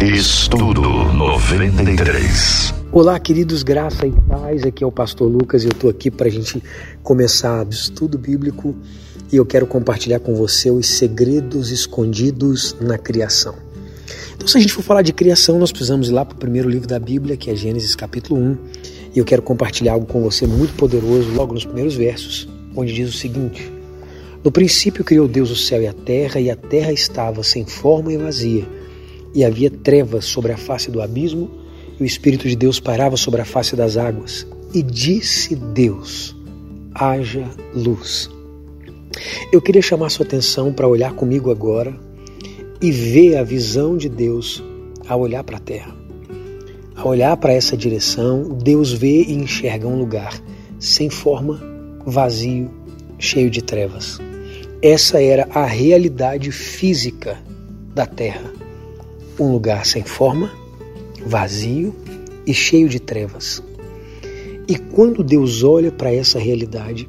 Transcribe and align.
Estudo 0.00 0.82
93. 1.14 2.74
Olá, 2.92 3.18
queridos, 3.18 3.62
graça 3.62 4.06
e 4.06 4.12
paz. 4.12 4.62
Aqui 4.62 4.84
é 4.84 4.86
o 4.86 4.92
Pastor 4.92 5.26
Lucas 5.26 5.64
e 5.64 5.68
eu 5.68 5.72
estou 5.72 5.88
aqui 5.88 6.10
para 6.10 6.26
a 6.26 6.30
gente 6.30 6.62
começar 7.02 7.66
o 7.66 7.70
estudo 7.70 8.18
bíblico 8.18 8.76
e 9.32 9.36
eu 9.36 9.46
quero 9.46 9.66
compartilhar 9.66 10.20
com 10.20 10.34
você 10.34 10.70
os 10.70 10.86
segredos 10.86 11.70
escondidos 11.70 12.76
na 12.78 12.98
criação. 12.98 13.54
Então, 14.34 14.46
se 14.46 14.58
a 14.58 14.60
gente 14.60 14.74
for 14.74 14.82
falar 14.82 15.00
de 15.00 15.14
criação, 15.14 15.58
nós 15.58 15.72
precisamos 15.72 16.10
ir 16.10 16.12
lá 16.12 16.26
para 16.26 16.36
o 16.36 16.38
primeiro 16.38 16.68
livro 16.68 16.86
da 16.86 16.98
Bíblia, 16.98 17.34
que 17.34 17.50
é 17.50 17.56
Gênesis 17.56 17.94
capítulo 17.94 18.38
1, 18.38 18.58
e 19.14 19.18
eu 19.18 19.24
quero 19.24 19.40
compartilhar 19.40 19.94
algo 19.94 20.04
com 20.04 20.20
você 20.20 20.46
muito 20.46 20.74
poderoso 20.74 21.32
logo 21.32 21.54
nos 21.54 21.64
primeiros 21.64 21.94
versos, 21.94 22.46
onde 22.76 22.92
diz 22.92 23.08
o 23.08 23.16
seguinte: 23.16 23.72
No 24.44 24.52
princípio 24.52 25.02
criou 25.02 25.26
Deus 25.26 25.50
o 25.50 25.56
céu 25.56 25.80
e 25.80 25.86
a 25.86 25.94
terra, 25.94 26.38
e 26.38 26.50
a 26.50 26.56
terra 26.56 26.92
estava 26.92 27.42
sem 27.42 27.64
forma 27.64 28.12
e 28.12 28.18
vazia, 28.18 28.75
e 29.36 29.44
havia 29.44 29.70
trevas 29.70 30.24
sobre 30.24 30.50
a 30.50 30.56
face 30.56 30.90
do 30.90 31.02
abismo 31.02 31.50
e 32.00 32.02
o 32.02 32.06
Espírito 32.06 32.48
de 32.48 32.56
Deus 32.56 32.80
pairava 32.80 33.18
sobre 33.18 33.42
a 33.42 33.44
face 33.44 33.76
das 33.76 33.98
águas. 33.98 34.46
E 34.72 34.82
disse 34.82 35.54
Deus: 35.54 36.34
haja 36.94 37.46
luz. 37.74 38.30
Eu 39.52 39.60
queria 39.60 39.82
chamar 39.82 40.08
sua 40.08 40.24
atenção 40.24 40.72
para 40.72 40.88
olhar 40.88 41.12
comigo 41.12 41.50
agora 41.50 41.94
e 42.80 42.90
ver 42.90 43.36
a 43.36 43.42
visão 43.42 43.96
de 43.96 44.08
Deus 44.08 44.64
ao 45.06 45.20
olhar 45.20 45.44
para 45.44 45.58
a 45.58 45.60
terra. 45.60 45.94
Ao 46.94 47.08
olhar 47.08 47.36
para 47.36 47.52
essa 47.52 47.76
direção, 47.76 48.56
Deus 48.62 48.90
vê 48.90 49.22
e 49.22 49.34
enxerga 49.34 49.86
um 49.86 49.98
lugar 49.98 50.40
sem 50.78 51.10
forma, 51.10 51.60
vazio, 52.06 52.70
cheio 53.18 53.50
de 53.50 53.62
trevas. 53.62 54.18
Essa 54.80 55.22
era 55.22 55.46
a 55.50 55.66
realidade 55.66 56.50
física 56.50 57.38
da 57.94 58.06
terra. 58.06 58.55
Um 59.38 59.52
lugar 59.52 59.84
sem 59.84 60.02
forma, 60.02 60.50
vazio 61.26 61.94
e 62.46 62.54
cheio 62.54 62.88
de 62.88 63.00
trevas. 63.00 63.62
E 64.68 64.76
quando 64.76 65.22
Deus 65.22 65.62
olha 65.62 65.92
para 65.92 66.12
essa 66.12 66.38
realidade, 66.38 67.08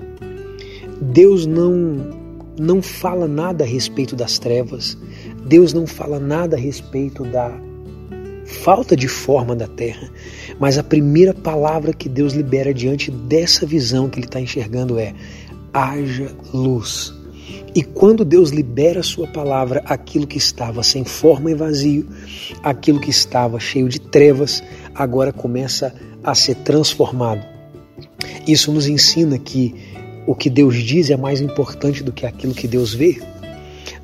Deus 1.01 1.45
não 1.45 2.25
não 2.59 2.81
fala 2.81 3.27
nada 3.27 3.63
a 3.63 3.67
respeito 3.67 4.15
das 4.15 4.39
trevas, 4.39 4.97
Deus 5.45 5.73
não 5.73 5.85
fala 5.85 6.19
nada 6.19 6.55
a 6.55 6.59
respeito 6.59 7.23
da 7.23 7.51
falta 8.45 8.95
de 8.95 9.07
forma 9.07 9.55
da 9.55 9.67
terra, 9.67 10.09
mas 10.59 10.77
a 10.77 10.83
primeira 10.83 11.33
palavra 11.33 11.93
que 11.93 12.09
Deus 12.09 12.33
libera 12.33 12.73
diante 12.73 13.11
dessa 13.11 13.65
visão 13.65 14.09
que 14.09 14.19
ele 14.19 14.25
está 14.25 14.41
enxergando 14.41 14.97
é: 14.97 15.13
haja 15.73 16.31
luz. 16.53 17.16
E 17.75 17.83
quando 17.83 18.25
Deus 18.25 18.49
libera 18.49 19.01
a 19.01 19.03
sua 19.03 19.27
palavra, 19.27 19.83
aquilo 19.85 20.25
que 20.25 20.37
estava 20.37 20.81
sem 20.81 21.03
forma 21.03 21.51
e 21.51 21.55
vazio, 21.55 22.07
aquilo 22.63 22.99
que 22.99 23.09
estava 23.09 23.59
cheio 23.59 23.87
de 23.87 23.99
trevas, 23.99 24.63
agora 24.95 25.31
começa 25.31 25.93
a 26.23 26.33
ser 26.33 26.55
transformado. 26.55 27.45
Isso 28.47 28.71
nos 28.71 28.87
ensina 28.87 29.37
que 29.37 29.75
o 30.25 30.35
que 30.35 30.49
Deus 30.49 30.75
diz 30.75 31.09
é 31.09 31.17
mais 31.17 31.39
importante 31.39 32.03
do 32.03 32.11
que 32.11 32.25
aquilo 32.25 32.53
que 32.53 32.67
Deus 32.67 32.93
vê. 32.93 33.21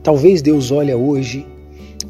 Talvez 0.02 0.42
Deus 0.42 0.72
olha 0.72 0.98
hoje 0.98 1.46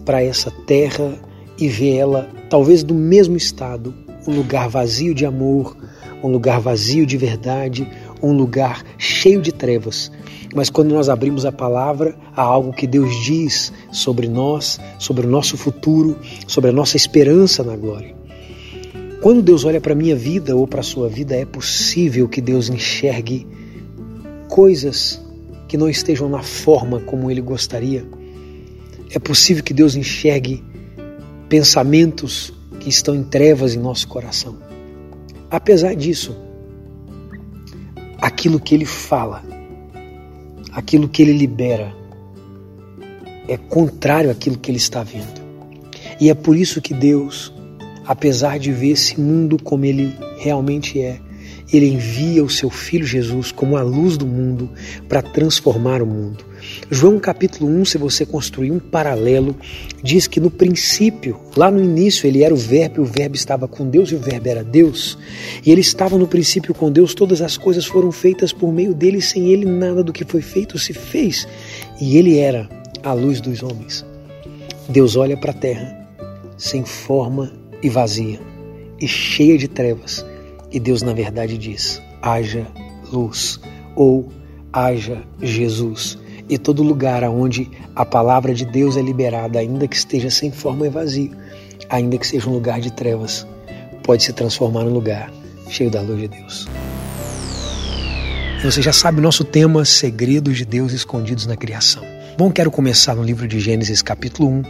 para 0.06 0.22
essa 0.22 0.52
terra 0.52 1.14
e 1.58 1.68
vê 1.68 1.96
ela 1.96 2.30
talvez 2.50 2.84
do 2.84 2.94
mesmo 2.94 3.38
estado, 3.38 3.94
um 4.28 4.36
lugar 4.36 4.68
vazio 4.68 5.14
de 5.14 5.26
amor, 5.26 5.78
um 6.24 6.28
lugar 6.28 6.60
vazio 6.60 7.06
de 7.06 7.18
verdade, 7.18 7.88
um 8.24 8.32
lugar 8.32 8.84
cheio 8.98 9.42
de 9.42 9.52
trevas. 9.52 10.10
Mas 10.56 10.70
quando 10.70 10.94
nós 10.94 11.10
abrimos 11.10 11.46
a 11.46 11.52
palavra, 11.52 12.16
há 12.36 12.42
algo 12.42 12.72
que 12.72 12.88
Deus 12.88 13.14
diz 13.24 13.74
sobre 13.92 14.28
nós, 14.28 14.80
sobre 14.98 15.28
o 15.28 15.30
nosso 15.30 15.58
futuro, 15.58 16.18
sobre 16.48 16.70
a 16.70 16.74
nossa 16.74 16.96
esperança 16.96 17.64
na 17.64 17.76
glória. 17.76 18.16
Quando 19.22 19.42
Deus 19.42 19.66
olha 19.66 19.82
para 19.82 19.94
a 19.94 19.96
minha 19.96 20.16
vida 20.16 20.56
ou 20.56 20.68
para 20.68 20.82
a 20.82 20.84
sua 20.84 21.10
vida, 21.10 21.36
é 21.36 21.46
possível 21.46 22.28
que 22.28 22.42
Deus 22.42 22.70
enxergue 22.70 23.48
coisas 24.48 25.22
que 25.68 25.78
não 25.78 25.90
estejam 25.90 26.30
na 26.30 26.44
forma 26.44 27.00
como 27.00 27.32
Ele 27.32 27.42
gostaria. 27.42 28.06
É 29.12 29.20
possível 29.20 29.64
que 29.64 29.74
Deus 29.74 29.96
enxergue 29.96 30.64
pensamentos 31.50 32.54
que 32.80 32.90
estão 32.90 33.16
em 33.16 33.24
trevas 33.24 33.74
em 33.76 33.80
nosso 33.80 34.08
coração. 34.08 34.58
Apesar 35.50 35.96
disso, 35.96 36.36
aquilo 38.44 38.60
que 38.60 38.76
ele 38.76 38.86
fala, 38.86 39.42
aquilo 40.74 41.08
que 41.08 41.22
ele 41.22 41.32
libera, 41.32 41.96
é 43.48 43.56
contrário 43.56 44.30
àquilo 44.30 44.58
que 44.58 44.70
ele 44.70 44.78
está 44.78 45.02
vendo. 45.02 45.42
E 46.20 46.30
é 46.30 46.34
por 46.34 46.58
isso 46.58 46.82
que 46.82 46.94
Deus, 46.94 47.54
apesar 48.06 48.60
de 48.60 48.70
ver 48.74 48.90
esse 48.90 49.18
mundo 49.18 49.58
como 49.64 49.86
ele 49.86 50.14
realmente 50.38 51.00
é, 51.00 51.22
ele 51.72 51.88
envia 51.88 52.44
o 52.44 52.50
seu 52.50 52.70
filho 52.70 53.06
Jesus 53.06 53.50
como 53.50 53.78
a 53.78 53.82
luz 53.82 54.18
do 54.18 54.28
mundo 54.28 54.70
para 55.08 55.22
transformar 55.22 56.02
o 56.02 56.06
mundo. 56.06 56.44
João 56.90 57.20
capítulo 57.20 57.70
1, 57.70 57.86
se 57.86 57.98
você 57.98 58.26
construir 58.26 58.72
um 58.72 58.80
paralelo, 58.80 59.56
diz 60.02 60.28
que 60.28 60.40
no 60.40 60.50
princípio, 60.52 61.40
lá 61.56 61.70
no 61.70 61.84
início, 61.84 62.28
ele 62.28 62.44
era 62.44 62.54
o 62.54 62.58
verbo, 62.58 63.02
o 63.02 63.06
verbo 63.06 63.36
estava 63.36 63.68
com 63.68 63.90
Deus 63.90 64.10
e 64.12 64.16
o 64.16 64.20
verbo 64.20 64.48
era 64.48 64.64
Deus. 64.64 65.18
E 65.66 65.72
ele 65.72 65.82
estava 65.82 66.18
no 66.18 66.28
princípio 66.28 66.74
com 66.74 66.92
Deus, 66.92 67.14
todas 67.14 67.42
as 67.42 67.58
coisas 67.58 67.86
foram 67.86 68.12
feitas 68.12 68.52
por 68.52 68.72
meio 68.72 68.94
dele, 68.94 69.22
sem 69.22 69.48
ele 69.50 69.66
nada 69.66 70.04
do 70.04 70.14
que 70.14 70.26
foi 70.26 70.42
feito 70.42 70.78
se 70.78 70.94
fez. 70.94 71.48
E 72.00 72.18
ele 72.18 72.38
era 72.38 72.70
a 73.04 73.14
luz 73.14 73.42
dos 73.42 73.64
homens. 73.64 74.06
Deus 74.90 75.16
olha 75.16 75.38
para 75.38 75.52
a 75.52 75.56
terra, 75.56 76.08
sem 76.58 76.84
forma 76.84 77.52
e 77.82 77.90
vazia, 77.90 78.40
e 79.00 79.08
cheia 79.08 79.58
de 79.58 79.68
trevas 79.68 80.26
e 80.74 80.80
Deus, 80.80 81.04
na 81.04 81.14
verdade, 81.14 81.56
diz: 81.56 82.02
haja 82.20 82.66
luz 83.12 83.60
ou 83.96 84.28
haja 84.74 85.24
Jesus. 85.40 86.18
E 86.54 86.58
todo 86.60 86.84
lugar 86.84 87.24
onde 87.24 87.68
a 87.96 88.06
palavra 88.06 88.54
de 88.54 88.64
Deus 88.64 88.96
é 88.96 89.02
liberada, 89.02 89.58
ainda 89.58 89.88
que 89.88 89.96
esteja 89.96 90.30
sem 90.30 90.52
forma 90.52 90.86
e 90.86 90.90
vazio, 90.92 91.32
ainda 91.90 92.16
que 92.16 92.28
seja 92.28 92.48
um 92.48 92.54
lugar 92.54 92.80
de 92.80 92.94
trevas, 92.94 93.44
pode 94.04 94.22
se 94.22 94.32
transformar 94.32 94.84
num 94.84 94.94
lugar 94.94 95.34
cheio 95.68 95.90
da 95.90 96.00
luz 96.00 96.22
de 96.22 96.28
Deus. 96.28 96.68
Você 98.64 98.84
já 98.84 98.94
sabe 98.94 99.18
o 99.18 99.22
nosso 99.24 99.44
tema, 99.44 99.84
segredos 99.84 100.56
de 100.56 100.64
Deus 100.64 100.94
escondidos 100.94 101.48
na 101.48 101.58
criação. 101.58 102.04
Bom, 102.38 102.52
quero 102.52 102.70
começar 102.70 103.16
no 103.16 103.24
livro 103.24 103.48
de 103.48 103.60
Gênesis, 103.60 104.04
capítulo 104.04 104.48
1, 104.48 104.64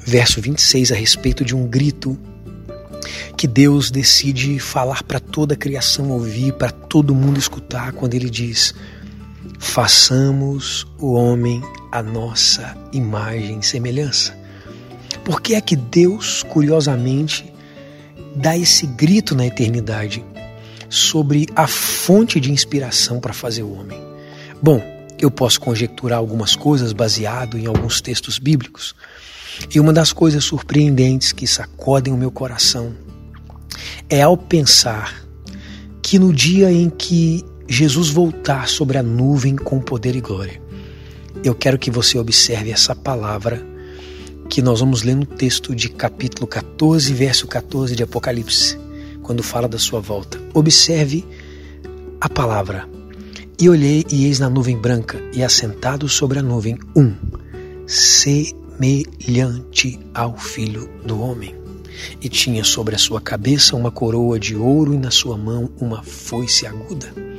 verso 0.00 0.40
26, 0.40 0.90
a 0.90 0.96
respeito 0.96 1.44
de 1.44 1.54
um 1.54 1.64
grito 1.64 2.18
que 3.36 3.46
Deus 3.46 3.88
decide 3.88 4.58
falar 4.58 5.04
para 5.04 5.20
toda 5.20 5.54
a 5.54 5.56
criação 5.56 6.10
ouvir, 6.10 6.54
para 6.54 6.72
todo 6.72 7.14
mundo 7.14 7.38
escutar, 7.38 7.92
quando 7.92 8.14
Ele 8.14 8.28
diz: 8.28 8.74
façamos 9.60 10.86
o 10.98 11.12
homem 11.12 11.62
a 11.92 12.02
nossa 12.02 12.76
imagem 12.92 13.60
e 13.60 13.62
semelhança. 13.62 14.36
Por 15.22 15.40
que 15.40 15.54
é 15.54 15.60
que 15.60 15.76
Deus, 15.76 16.42
curiosamente, 16.42 17.52
dá 18.34 18.56
esse 18.56 18.86
grito 18.86 19.34
na 19.34 19.46
eternidade 19.46 20.24
sobre 20.88 21.46
a 21.54 21.66
fonte 21.68 22.40
de 22.40 22.50
inspiração 22.50 23.20
para 23.20 23.34
fazer 23.34 23.62
o 23.62 23.72
homem? 23.72 24.00
Bom, 24.62 24.82
eu 25.20 25.30
posso 25.30 25.60
conjecturar 25.60 26.18
algumas 26.18 26.56
coisas 26.56 26.94
baseado 26.94 27.58
em 27.58 27.66
alguns 27.66 28.00
textos 28.00 28.38
bíblicos. 28.38 28.94
E 29.72 29.78
uma 29.78 29.92
das 29.92 30.10
coisas 30.10 30.42
surpreendentes 30.42 31.32
que 31.32 31.46
sacodem 31.46 32.14
o 32.14 32.16
meu 32.16 32.30
coração 32.30 32.94
é 34.08 34.22
ao 34.22 34.38
pensar 34.38 35.22
que 36.02 36.18
no 36.18 36.32
dia 36.32 36.72
em 36.72 36.88
que 36.88 37.44
Jesus 37.72 38.10
voltar 38.10 38.66
sobre 38.66 38.98
a 38.98 39.02
nuvem 39.02 39.54
com 39.54 39.78
poder 39.78 40.16
e 40.16 40.20
glória, 40.20 40.60
eu 41.44 41.54
quero 41.54 41.78
que 41.78 41.88
você 41.88 42.18
observe 42.18 42.72
essa 42.72 42.96
palavra 42.96 43.64
que 44.48 44.60
nós 44.60 44.80
vamos 44.80 45.04
ler 45.04 45.14
no 45.14 45.24
texto 45.24 45.72
de 45.72 45.88
capítulo 45.88 46.48
14, 46.48 47.14
verso 47.14 47.46
14 47.46 47.94
de 47.94 48.02
Apocalipse, 48.02 48.76
quando 49.22 49.44
fala 49.44 49.68
da 49.68 49.78
sua 49.78 50.00
volta. 50.00 50.36
Observe 50.52 51.24
a 52.20 52.28
palavra. 52.28 52.88
E 53.56 53.68
olhei, 53.68 54.04
e 54.10 54.24
eis 54.24 54.40
na 54.40 54.50
nuvem 54.50 54.76
branca, 54.76 55.22
e 55.32 55.44
assentado 55.44 56.08
sobre 56.08 56.40
a 56.40 56.42
nuvem, 56.42 56.76
um, 56.96 57.14
semelhante 57.86 58.80
ao 60.12 60.36
Filho 60.36 60.90
do 61.06 61.22
Homem 61.22 61.54
e 62.20 62.28
tinha 62.28 62.64
sobre 62.64 62.94
a 62.94 62.98
sua 62.98 63.20
cabeça 63.20 63.76
uma 63.76 63.90
coroa 63.90 64.40
de 64.40 64.56
ouro 64.56 64.94
e 64.94 64.98
na 64.98 65.10
sua 65.10 65.36
mão 65.36 65.70
uma 65.78 66.02
foice 66.02 66.66
aguda. 66.66 67.29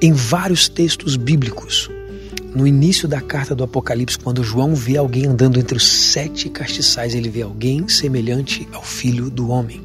Em 0.00 0.12
vários 0.12 0.68
textos 0.68 1.16
bíblicos, 1.16 1.90
no 2.54 2.66
início 2.66 3.06
da 3.06 3.20
carta 3.20 3.54
do 3.54 3.64
Apocalipse, 3.64 4.18
quando 4.18 4.42
João 4.42 4.74
vê 4.74 4.96
alguém 4.96 5.26
andando 5.26 5.58
entre 5.58 5.76
os 5.76 5.86
sete 5.86 6.48
castiçais, 6.48 7.14
ele 7.14 7.28
vê 7.28 7.42
alguém 7.42 7.88
semelhante 7.88 8.66
ao 8.72 8.82
Filho 8.82 9.30
do 9.30 9.48
Homem. 9.48 9.82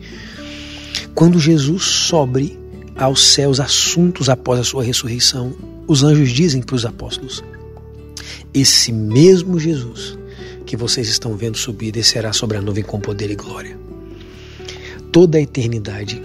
Quando 1.13 1.39
Jesus 1.39 1.83
sobre 1.83 2.57
aos 2.95 3.23
céus 3.33 3.59
assuntos 3.59 4.29
após 4.29 4.59
a 4.59 4.63
sua 4.63 4.83
ressurreição, 4.83 5.53
os 5.87 6.03
anjos 6.03 6.31
dizem 6.31 6.61
para 6.61 6.75
os 6.75 6.85
apóstolos: 6.85 7.43
Esse 8.53 8.91
mesmo 8.91 9.59
Jesus 9.59 10.17
que 10.65 10.77
vocês 10.77 11.09
estão 11.09 11.35
vendo 11.35 11.57
subir 11.57 11.91
descerá 11.91 12.31
sobre 12.31 12.57
a 12.57 12.61
nuvem 12.61 12.83
com 12.83 12.99
poder 12.99 13.29
e 13.29 13.35
glória. 13.35 13.77
Toda 15.11 15.37
a 15.37 15.41
eternidade, 15.41 16.21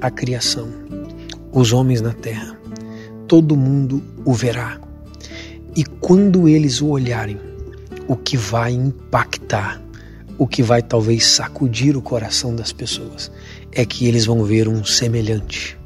a 0.00 0.10
criação, 0.10 0.68
os 1.52 1.72
homens 1.72 2.00
na 2.00 2.12
terra, 2.12 2.57
todo 3.28 3.56
mundo 3.56 4.02
o 4.24 4.32
verá. 4.32 4.80
E 5.76 5.84
quando 5.84 6.48
eles 6.48 6.80
o 6.80 6.88
olharem, 6.88 7.38
o 8.08 8.16
que 8.16 8.36
vai 8.36 8.72
impactar, 8.72 9.80
o 10.38 10.46
que 10.46 10.62
vai 10.62 10.82
talvez 10.82 11.26
sacudir 11.26 11.96
o 11.96 12.02
coração 12.02 12.56
das 12.56 12.72
pessoas, 12.72 13.30
é 13.70 13.84
que 13.84 14.06
eles 14.06 14.24
vão 14.24 14.42
ver 14.42 14.66
um 14.66 14.82
semelhante, 14.82 15.78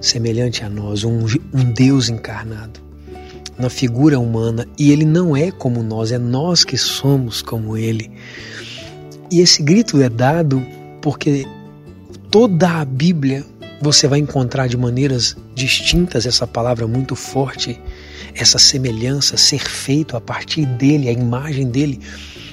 semelhante 0.00 0.64
a 0.64 0.70
nós, 0.70 1.04
um, 1.04 1.26
um 1.52 1.72
Deus 1.72 2.08
encarnado 2.08 2.80
na 3.58 3.68
figura 3.68 4.18
humana 4.18 4.66
e 4.78 4.90
ele 4.90 5.04
não 5.04 5.36
é 5.36 5.50
como 5.50 5.82
nós, 5.82 6.10
é 6.10 6.18
nós 6.18 6.64
que 6.64 6.78
somos 6.78 7.42
como 7.42 7.76
ele. 7.76 8.10
E 9.30 9.40
esse 9.40 9.62
grito 9.62 10.00
é 10.00 10.08
dado 10.08 10.64
porque 11.00 11.46
toda 12.30 12.80
a 12.80 12.84
Bíblia 12.84 13.44
você 13.82 14.06
vai 14.06 14.20
encontrar 14.20 14.68
de 14.68 14.76
maneiras 14.76 15.36
distintas 15.56 16.24
essa 16.24 16.46
palavra 16.46 16.86
muito 16.86 17.16
forte, 17.16 17.80
essa 18.32 18.56
semelhança, 18.56 19.36
ser 19.36 19.68
feito 19.68 20.16
a 20.16 20.20
partir 20.20 20.64
dele, 20.64 21.08
a 21.08 21.12
imagem 21.12 21.68
dele. 21.68 22.00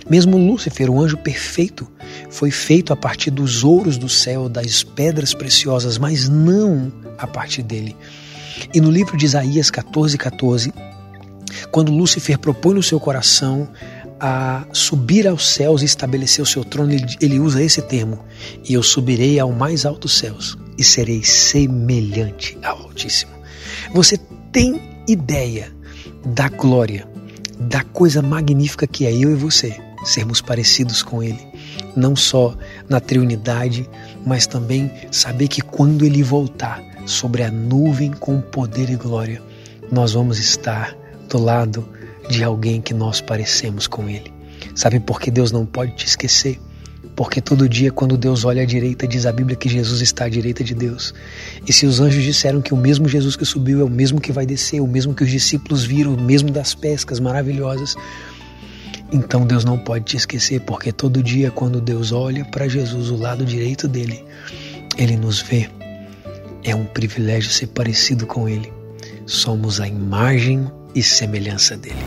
Mesmo 0.09 0.39
Lúcifer, 0.39 0.89
o 0.89 0.99
anjo 0.99 1.17
perfeito, 1.17 1.87
foi 2.31 2.49
feito 2.49 2.91
a 2.91 2.95
partir 2.95 3.29
dos 3.29 3.63
ouros 3.63 3.95
do 3.95 4.09
céu, 4.09 4.49
das 4.49 4.81
pedras 4.81 5.31
preciosas, 5.35 5.99
mas 5.99 6.27
não 6.27 6.91
a 7.15 7.27
partir 7.27 7.61
dele. 7.61 7.95
E 8.73 8.81
no 8.81 8.89
livro 8.89 9.15
de 9.15 9.27
Isaías 9.27 9.69
14, 9.69 10.17
14, 10.17 10.73
quando 11.69 11.91
Lúcifer 11.91 12.39
propõe 12.39 12.73
no 12.73 12.81
seu 12.81 12.99
coração 12.99 13.69
a 14.19 14.65
subir 14.73 15.27
aos 15.27 15.47
céus 15.47 15.83
e 15.83 15.85
estabelecer 15.85 16.41
o 16.41 16.47
seu 16.47 16.65
trono, 16.65 16.91
ele, 17.21 17.39
usa 17.39 17.63
esse 17.63 17.83
termo: 17.83 18.25
e 18.67 18.73
eu 18.73 18.81
subirei 18.81 19.39
ao 19.39 19.51
mais 19.51 19.85
altos 19.85 20.17
céus 20.17 20.57
e 20.79 20.83
serei 20.83 21.23
semelhante 21.23 22.57
ao 22.63 22.83
Altíssimo. 22.83 23.31
Você 23.93 24.17
tem 24.51 24.81
ideia 25.07 25.71
da 26.25 26.47
glória, 26.47 27.07
da 27.59 27.83
coisa 27.83 28.21
magnífica 28.21 28.87
que 28.87 29.05
é 29.05 29.13
eu 29.13 29.31
e 29.31 29.35
você 29.35 29.77
sermos 30.05 30.39
parecidos 30.39 31.03
com 31.03 31.21
Ele, 31.21 31.45
não 31.95 32.15
só 32.15 32.55
na 32.87 33.01
triunidade, 33.01 33.87
mas 34.25 34.47
também 34.47 34.89
saber 35.11 35.49
que 35.49 35.61
quando 35.61 36.05
Ele 36.05 36.23
voltar 36.23 36.81
sobre 37.05 37.43
a 37.43 37.51
nuvem 37.51 38.11
com 38.11 38.39
poder 38.39 38.89
e 38.89 38.95
glória, 38.95 39.41
nós 39.91 40.13
vamos 40.13 40.39
estar 40.39 40.95
do 41.27 41.37
lado 41.37 41.87
de 42.29 42.43
alguém 42.43 42.81
que 42.81 42.93
nós 42.93 43.19
parecemos 43.19 43.87
com 43.87 44.07
Ele. 44.07 44.31
Sabe 44.73 44.99
por 44.99 45.19
que 45.19 45.29
Deus 45.29 45.51
não 45.51 45.65
pode 45.65 45.95
te 45.95 46.05
esquecer? 46.05 46.59
Porque 47.19 47.41
todo 47.41 47.67
dia, 47.67 47.91
quando 47.91 48.15
Deus 48.15 48.45
olha 48.45 48.61
à 48.61 48.65
direita, 48.65 49.05
diz 49.05 49.25
a 49.25 49.33
Bíblia 49.33 49.57
que 49.57 49.67
Jesus 49.67 49.99
está 49.99 50.23
à 50.23 50.29
direita 50.29 50.63
de 50.63 50.73
Deus. 50.73 51.13
E 51.67 51.73
se 51.73 51.85
os 51.85 51.99
anjos 51.99 52.23
disseram 52.23 52.61
que 52.61 52.73
o 52.73 52.77
mesmo 52.77 53.09
Jesus 53.09 53.35
que 53.35 53.43
subiu 53.43 53.81
é 53.81 53.83
o 53.83 53.89
mesmo 53.89 54.21
que 54.21 54.31
vai 54.31 54.45
descer, 54.45 54.79
o 54.79 54.87
mesmo 54.87 55.13
que 55.13 55.25
os 55.25 55.29
discípulos 55.29 55.83
viram, 55.83 56.13
o 56.13 56.21
mesmo 56.21 56.49
das 56.49 56.73
pescas 56.73 57.19
maravilhosas, 57.19 57.93
então 59.11 59.45
Deus 59.45 59.65
não 59.65 59.77
pode 59.77 60.05
te 60.05 60.15
esquecer, 60.15 60.61
porque 60.61 60.93
todo 60.93 61.21
dia, 61.21 61.51
quando 61.51 61.81
Deus 61.81 62.13
olha 62.13 62.45
para 62.45 62.69
Jesus, 62.69 63.09
o 63.09 63.17
lado 63.17 63.43
direito 63.43 63.85
dele, 63.85 64.23
ele 64.97 65.17
nos 65.17 65.41
vê. 65.41 65.69
É 66.63 66.73
um 66.73 66.85
privilégio 66.85 67.51
ser 67.51 67.67
parecido 67.67 68.25
com 68.25 68.47
ele. 68.47 68.71
Somos 69.25 69.81
a 69.81 69.87
imagem 69.89 70.71
e 70.95 71.03
semelhança 71.03 71.75
dele. 71.75 72.05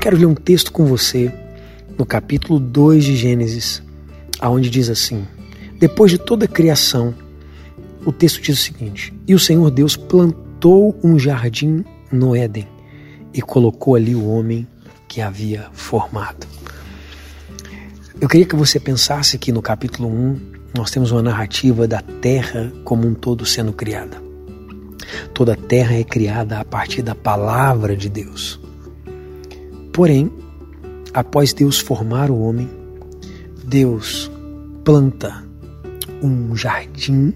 Quero 0.00 0.16
ler 0.16 0.24
um 0.24 0.34
texto 0.34 0.72
com 0.72 0.86
você 0.86 1.30
no 1.98 2.04
capítulo 2.04 2.58
2 2.60 3.04
de 3.04 3.16
Gênesis, 3.16 3.82
aonde 4.40 4.68
diz 4.68 4.88
assim: 4.88 5.26
Depois 5.78 6.10
de 6.10 6.18
toda 6.18 6.44
a 6.44 6.48
criação, 6.48 7.14
o 8.04 8.12
texto 8.12 8.40
diz 8.40 8.58
o 8.58 8.62
seguinte: 8.62 9.12
E 9.26 9.34
o 9.34 9.38
Senhor 9.38 9.70
Deus 9.70 9.96
plantou 9.96 10.98
um 11.02 11.18
jardim 11.18 11.84
no 12.12 12.36
Éden 12.36 12.66
e 13.32 13.40
colocou 13.40 13.94
ali 13.94 14.14
o 14.14 14.26
homem 14.26 14.66
que 15.08 15.20
havia 15.20 15.66
formado. 15.72 16.46
Eu 18.20 18.28
queria 18.28 18.46
que 18.46 18.56
você 18.56 18.80
pensasse 18.80 19.38
que 19.38 19.52
no 19.52 19.60
capítulo 19.60 20.08
1 20.08 20.40
nós 20.74 20.90
temos 20.90 21.10
uma 21.10 21.22
narrativa 21.22 21.86
da 21.86 22.00
terra 22.00 22.72
como 22.84 23.06
um 23.06 23.14
todo 23.14 23.44
sendo 23.44 23.72
criada. 23.72 24.22
Toda 25.32 25.52
a 25.52 25.56
terra 25.56 25.94
é 25.94 26.04
criada 26.04 26.58
a 26.58 26.64
partir 26.64 27.02
da 27.02 27.14
palavra 27.14 27.96
de 27.96 28.08
Deus. 28.08 28.60
Porém, 29.92 30.30
após 31.16 31.54
Deus 31.54 31.80
formar 31.80 32.30
o 32.30 32.38
homem, 32.38 32.68
Deus 33.64 34.30
planta 34.84 35.42
um 36.22 36.54
jardim 36.54 37.32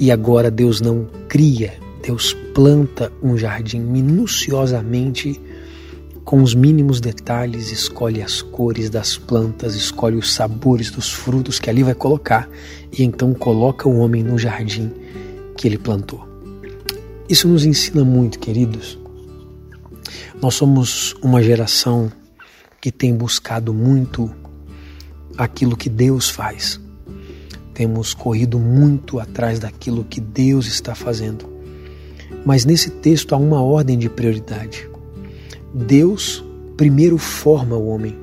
e 0.00 0.10
agora 0.10 0.50
Deus 0.50 0.80
não 0.80 1.06
cria, 1.28 1.74
Deus 2.02 2.32
planta 2.54 3.12
um 3.22 3.36
jardim 3.36 3.78
minuciosamente 3.78 5.38
com 6.24 6.42
os 6.42 6.54
mínimos 6.54 6.98
detalhes, 6.98 7.70
escolhe 7.70 8.22
as 8.22 8.40
cores 8.40 8.88
das 8.88 9.18
plantas, 9.18 9.74
escolhe 9.74 10.16
os 10.16 10.32
sabores 10.32 10.90
dos 10.90 11.12
frutos 11.12 11.58
que 11.58 11.68
ali 11.68 11.82
vai 11.82 11.94
colocar 11.94 12.48
e 12.90 13.04
então 13.04 13.34
coloca 13.34 13.86
o 13.86 13.98
homem 13.98 14.22
no 14.22 14.38
jardim 14.38 14.90
que 15.58 15.68
ele 15.68 15.76
plantou. 15.76 16.26
Isso 17.28 17.46
nos 17.46 17.66
ensina 17.66 18.02
muito, 18.02 18.38
queridos. 18.38 18.98
Nós 20.40 20.54
somos 20.54 21.14
uma 21.22 21.42
geração 21.42 22.10
que 22.82 22.90
tem 22.90 23.14
buscado 23.14 23.72
muito 23.72 24.28
aquilo 25.38 25.76
que 25.76 25.88
Deus 25.88 26.28
faz. 26.28 26.80
Temos 27.72 28.12
corrido 28.12 28.58
muito 28.58 29.20
atrás 29.20 29.60
daquilo 29.60 30.02
que 30.02 30.20
Deus 30.20 30.66
está 30.66 30.92
fazendo. 30.92 31.48
Mas 32.44 32.64
nesse 32.64 32.90
texto 32.90 33.34
há 33.34 33.38
uma 33.38 33.62
ordem 33.62 33.96
de 33.96 34.08
prioridade. 34.08 34.90
Deus 35.72 36.44
primeiro 36.76 37.18
forma 37.18 37.76
o 37.76 37.86
homem 37.86 38.18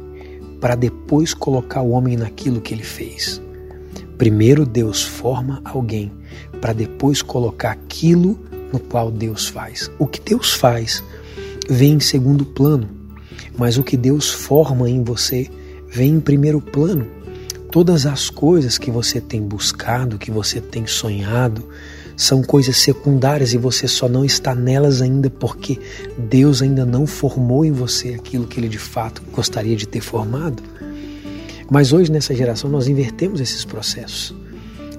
para 0.60 0.76
depois 0.76 1.34
colocar 1.34 1.82
o 1.82 1.92
homem 1.92 2.18
naquilo 2.18 2.60
que 2.60 2.74
ele 2.74 2.84
fez. 2.84 3.42
Primeiro 4.18 4.66
Deus 4.66 5.02
forma 5.02 5.62
alguém 5.64 6.12
para 6.60 6.74
depois 6.74 7.22
colocar 7.22 7.72
aquilo 7.72 8.38
no 8.74 8.80
qual 8.80 9.10
Deus 9.10 9.48
faz. 9.48 9.90
O 9.98 10.06
que 10.06 10.20
Deus 10.20 10.54
faz 10.54 11.02
vem 11.70 11.94
em 11.94 12.00
segundo 12.02 12.44
plano 12.44 12.99
mas 13.58 13.78
o 13.78 13.84
que 13.84 13.98
Deus 13.98 14.30
forma 14.30 14.90
em 14.90 15.04
você 15.04 15.50
vem 15.88 16.12
em 16.12 16.20
primeiro 16.20 16.62
plano. 16.62 17.08
Todas 17.72 18.06
as 18.06 18.30
coisas 18.30 18.78
que 18.78 18.90
você 18.90 19.22
tem 19.22 19.42
buscado, 19.42 20.18
que 20.18 20.32
você 20.32 20.60
tem 20.60 20.88
sonhado, 20.88 21.64
são 22.18 22.44
coisas 22.44 22.78
secundárias 22.78 23.54
e 23.54 23.58
você 23.58 23.88
só 23.88 24.10
não 24.10 24.26
está 24.26 24.54
nelas 24.54 25.02
ainda 25.02 25.30
porque 25.30 25.80
Deus 26.18 26.62
ainda 26.62 26.86
não 26.86 27.08
formou 27.08 27.64
em 27.64 27.72
você 27.72 28.16
aquilo 28.16 28.46
que 28.46 28.60
Ele 28.60 28.68
de 28.68 28.78
fato 28.78 29.22
gostaria 29.32 29.76
de 29.76 29.88
ter 29.88 30.02
formado. 30.02 30.62
Mas 31.72 31.94
hoje, 31.94 32.12
nessa 32.12 32.34
geração, 32.34 32.70
nós 32.70 32.88
invertemos 32.88 33.40
esses 33.40 33.64
processos. 33.64 34.36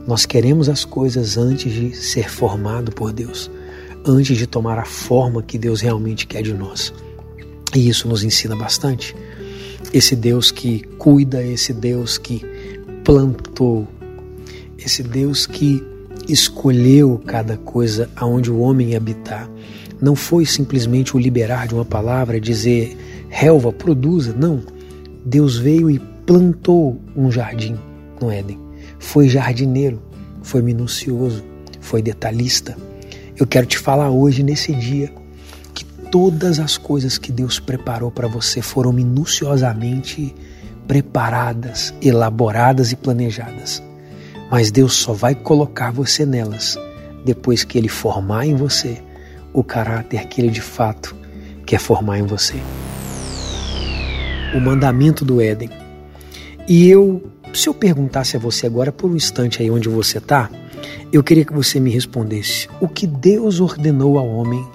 Nós 0.06 0.24
queremos 0.24 0.68
as 0.68 0.84
coisas 0.84 1.36
antes 1.36 1.72
de 1.72 1.94
ser 1.94 2.30
formado 2.30 2.92
por 2.92 3.12
Deus, 3.12 3.50
antes 4.04 4.38
de 4.38 4.46
tomar 4.46 4.78
a 4.78 4.84
forma 4.84 5.42
que 5.42 5.58
Deus 5.58 5.80
realmente 5.80 6.26
quer 6.26 6.42
de 6.42 6.54
nós. 6.54 6.92
E 7.74 7.88
isso 7.88 8.08
nos 8.08 8.24
ensina 8.24 8.56
bastante. 8.56 9.14
Esse 9.92 10.14
Deus 10.16 10.50
que 10.50 10.80
cuida, 10.98 11.42
esse 11.42 11.72
Deus 11.72 12.18
que 12.18 12.44
plantou, 13.04 13.86
esse 14.78 15.02
Deus 15.02 15.46
que 15.46 15.82
escolheu 16.28 17.20
cada 17.26 17.56
coisa 17.56 18.08
aonde 18.16 18.50
o 18.50 18.60
homem 18.60 18.94
habitar. 18.94 19.50
Não 20.00 20.14
foi 20.14 20.46
simplesmente 20.46 21.16
o 21.16 21.20
liberar 21.20 21.66
de 21.66 21.74
uma 21.74 21.84
palavra 21.84 22.36
e 22.36 22.40
dizer 22.40 22.96
relva, 23.28 23.72
produza. 23.72 24.34
Não. 24.34 24.62
Deus 25.24 25.56
veio 25.56 25.90
e 25.90 25.98
plantou 25.98 27.00
um 27.16 27.30
jardim 27.30 27.76
no 28.20 28.30
Éden. 28.30 28.58
Foi 28.98 29.28
jardineiro, 29.28 30.00
foi 30.42 30.62
minucioso, 30.62 31.44
foi 31.80 32.02
detalhista. 32.02 32.76
Eu 33.36 33.46
quero 33.46 33.66
te 33.66 33.78
falar 33.78 34.10
hoje, 34.10 34.42
nesse 34.42 34.74
dia, 34.74 35.12
todas 36.10 36.58
as 36.58 36.76
coisas 36.76 37.16
que 37.16 37.30
Deus 37.30 37.60
preparou 37.60 38.10
para 38.10 38.26
você 38.26 38.60
foram 38.60 38.92
minuciosamente 38.92 40.34
preparadas, 40.86 41.94
elaboradas 42.02 42.90
e 42.90 42.96
planejadas. 42.96 43.82
Mas 44.50 44.70
Deus 44.72 44.94
só 44.94 45.12
vai 45.12 45.34
colocar 45.34 45.92
você 45.92 46.26
nelas 46.26 46.76
depois 47.24 47.62
que 47.62 47.78
Ele 47.78 47.88
formar 47.88 48.46
em 48.46 48.56
você 48.56 49.00
o 49.52 49.62
caráter 49.62 50.26
que 50.26 50.40
Ele 50.40 50.50
de 50.50 50.60
fato 50.60 51.14
quer 51.64 51.78
formar 51.78 52.18
em 52.18 52.24
você. 52.24 52.60
O 54.54 54.60
mandamento 54.60 55.24
do 55.24 55.40
Éden. 55.40 55.70
E 56.66 56.88
eu, 56.88 57.22
se 57.54 57.68
eu 57.68 57.74
perguntasse 57.74 58.36
a 58.36 58.40
você 58.40 58.66
agora 58.66 58.90
por 58.90 59.08
um 59.08 59.14
instante 59.14 59.62
aí 59.62 59.70
onde 59.70 59.88
você 59.88 60.18
está, 60.18 60.50
eu 61.12 61.22
queria 61.22 61.44
que 61.44 61.52
você 61.52 61.78
me 61.78 61.90
respondesse: 61.90 62.68
o 62.80 62.88
que 62.88 63.06
Deus 63.06 63.60
ordenou 63.60 64.18
ao 64.18 64.26
homem 64.26 64.66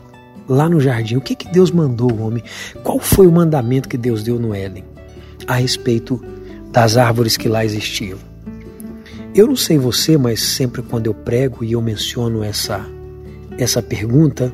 lá 0.47 0.69
no 0.69 0.79
jardim. 0.79 1.15
O 1.15 1.21
que, 1.21 1.35
que 1.35 1.51
Deus 1.51 1.71
mandou 1.71 2.11
o 2.11 2.21
homem? 2.21 2.43
Qual 2.83 2.99
foi 2.99 3.27
o 3.27 3.31
mandamento 3.31 3.89
que 3.89 3.97
Deus 3.97 4.23
deu 4.23 4.39
no 4.39 4.53
Éden 4.53 4.83
a 5.47 5.55
respeito 5.55 6.23
das 6.71 6.97
árvores 6.97 7.37
que 7.37 7.47
lá 7.47 7.63
existiam? 7.63 8.17
Eu 9.33 9.47
não 9.47 9.55
sei 9.55 9.77
você, 9.77 10.17
mas 10.17 10.41
sempre 10.41 10.81
quando 10.81 11.07
eu 11.07 11.13
prego 11.13 11.63
e 11.63 11.73
eu 11.73 11.81
menciono 11.81 12.41
essa, 12.41 12.85
essa 13.57 13.81
pergunta, 13.81 14.53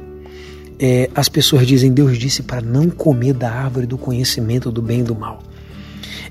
é, 0.79 1.07
as 1.13 1.29
pessoas 1.29 1.67
dizem: 1.67 1.93
Deus 1.93 2.17
disse 2.17 2.41
para 2.41 2.61
não 2.61 2.89
comer 2.89 3.33
da 3.33 3.51
árvore 3.51 3.85
do 3.85 3.97
conhecimento 3.97 4.71
do 4.71 4.81
bem 4.81 5.01
e 5.01 5.03
do 5.03 5.13
mal. 5.13 5.43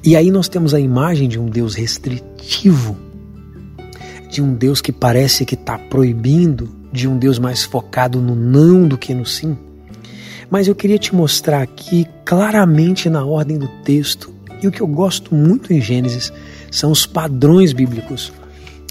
E 0.03 0.17
aí 0.17 0.31
nós 0.31 0.49
temos 0.49 0.75
a 0.75 0.81
imagem 0.81 1.29
de 1.29 1.39
um 1.39 1.47
Deus 1.47 1.75
restritivo, 1.75 2.97
de 4.29 4.43
um 4.43 4.55
Deus 4.55 4.81
que 4.81 4.91
parece 4.91 5.45
que 5.45 5.55
está 5.55 5.79
proibindo, 5.79 6.80
de 6.93 7.09
um 7.09 7.19
Deus 7.19 7.39
mais 7.39 7.63
focado 7.63 8.21
no 8.21 8.35
não 8.35 8.87
do 8.87 8.99
que 8.99 9.15
no 9.15 9.25
sim. 9.25 9.57
Mas 10.51 10.67
eu 10.67 10.75
queria 10.75 10.99
te 10.99 11.15
mostrar 11.15 11.63
aqui 11.63 12.07
claramente 12.25 13.09
na 13.09 13.25
ordem 13.25 13.59
do 13.59 13.69
texto, 13.85 14.35
e 14.63 14.67
o 14.67 14.73
que 14.73 14.81
eu 14.81 14.87
gosto 14.87 15.35
muito 15.35 15.73
em 15.73 15.81
Gênesis 15.81 16.33
são 16.71 16.91
os 16.91 17.07
padrões 17.07 17.73
bíblicos. 17.73 18.33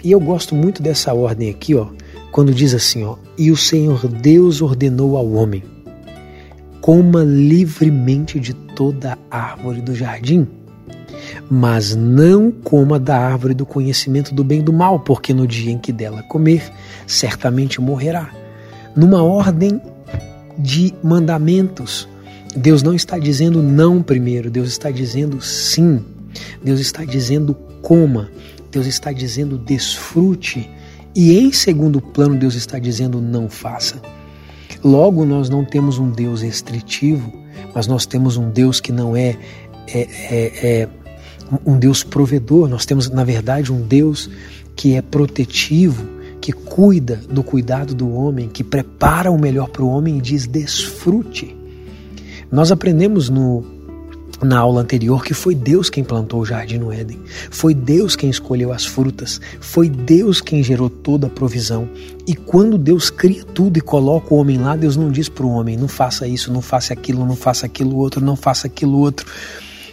E 0.04 0.12
eu 0.12 0.20
gosto 0.20 0.56
muito 0.56 0.82
dessa 0.82 1.14
ordem 1.14 1.50
aqui, 1.50 1.76
ó, 1.76 1.88
quando 2.32 2.54
diz 2.54 2.74
assim, 2.74 3.04
ó, 3.04 3.18
e 3.38 3.52
o 3.52 3.58
Senhor 3.58 4.08
Deus 4.08 4.62
ordenou 4.62 5.18
ao 5.18 5.30
homem: 5.34 5.64
coma 6.80 7.24
livremente 7.24 8.40
de 8.40 8.54
toda 8.54 9.18
árvore 9.30 9.82
do 9.82 9.94
jardim, 9.94 10.48
mas 11.50 11.96
não 11.96 12.52
coma 12.52 13.00
da 13.00 13.18
árvore 13.18 13.54
do 13.54 13.66
conhecimento 13.66 14.34
do 14.34 14.44
bem 14.44 14.60
e 14.60 14.64
do 14.64 14.72
mal, 14.74 15.00
porque 15.00 15.34
no 15.34 15.48
dia 15.48 15.72
em 15.72 15.78
que 15.78 15.92
dela 15.92 16.24
comer, 16.24 16.72
certamente 17.08 17.82
morrerá. 17.82 18.30
Numa 18.96 19.24
ordem 19.24 19.82
de 20.58 20.94
mandamentos, 21.04 22.08
Deus 22.56 22.84
não 22.84 22.94
está 22.94 23.18
dizendo 23.18 23.64
não 23.64 24.02
primeiro, 24.02 24.50
Deus 24.52 24.70
está 24.70 24.92
dizendo 24.92 25.42
sim. 25.42 26.04
Deus 26.64 26.80
está 26.80 27.04
dizendo 27.04 27.56
coma, 27.82 28.30
Deus 28.72 28.86
está 28.86 29.12
dizendo 29.12 29.58
desfrute 29.58 30.70
e 31.16 31.38
em 31.38 31.52
segundo 31.52 32.00
plano, 32.00 32.36
Deus 32.36 32.56
está 32.56 32.78
dizendo: 32.78 33.22
não 33.22 33.50
faça. 33.50 34.02
Logo, 34.84 35.26
nós 35.26 35.50
não 35.50 35.66
temos 35.66 35.98
um 35.98 36.10
Deus 36.10 36.42
restritivo, 36.42 37.34
mas 37.74 37.88
nós 37.88 38.06
temos 38.06 38.38
um 38.38 38.50
Deus 38.50 38.80
que 38.80 38.92
não 38.92 39.16
é, 39.16 39.36
é, 39.88 40.02
é, 40.02 40.82
é 40.82 40.90
um 41.66 41.78
Deus 41.78 42.04
provedor. 42.04 42.68
Nós 42.68 42.86
temos, 42.86 43.10
na 43.10 43.24
verdade, 43.24 43.72
um 43.72 43.82
Deus 43.82 44.30
que 44.76 44.96
é 44.96 45.02
protetivo, 45.02 46.08
que 46.40 46.52
cuida 46.52 47.18
do 47.30 47.44
cuidado 47.44 47.94
do 47.94 48.14
homem, 48.14 48.48
que 48.48 48.64
prepara 48.64 49.32
o 49.32 49.40
melhor 49.40 49.70
para 49.70 49.84
o 49.84 49.90
homem 49.90 50.18
e 50.18 50.22
diz: 50.22 50.48
desfrute. 50.48 51.56
Nós 52.52 52.72
aprendemos 52.72 53.30
no 53.30 53.64
na 54.42 54.58
aula 54.58 54.82
anterior 54.82 55.24
que 55.24 55.34
foi 55.34 55.54
Deus 55.54 55.90
quem 55.90 56.04
plantou 56.04 56.40
o 56.40 56.46
jardim 56.46 56.78
no 56.78 56.94
Éden, 56.94 57.20
foi 57.52 57.74
Deus 57.74 58.16
quem 58.16 58.30
escolheu 58.30 58.72
as 58.72 58.86
frutas, 58.86 59.42
foi 59.60 59.90
Deus 59.90 60.40
quem 60.40 60.64
gerou 60.64 60.90
toda 60.90 61.28
a 61.28 61.30
provisão. 61.30 61.90
E 62.26 62.36
quando 62.36 62.78
Deus 62.78 63.10
cria 63.10 63.44
tudo 63.44 63.78
e 63.78 63.82
coloca 63.82 64.34
o 64.34 64.38
homem 64.38 64.58
lá, 64.58 64.76
Deus 64.76 64.96
não 64.96 65.12
diz 65.12 65.28
para 65.28 65.46
o 65.46 65.50
homem: 65.50 65.76
não 65.76 65.88
faça 65.88 66.28
isso, 66.28 66.52
não 66.54 66.62
faça 66.62 66.94
aquilo, 66.94 67.26
não 67.26 67.36
faça 67.36 67.66
aquilo 67.66 67.98
outro, 67.98 68.24
não 68.24 68.36
faça 68.36 68.68
aquilo 68.68 68.98
outro. 69.00 69.26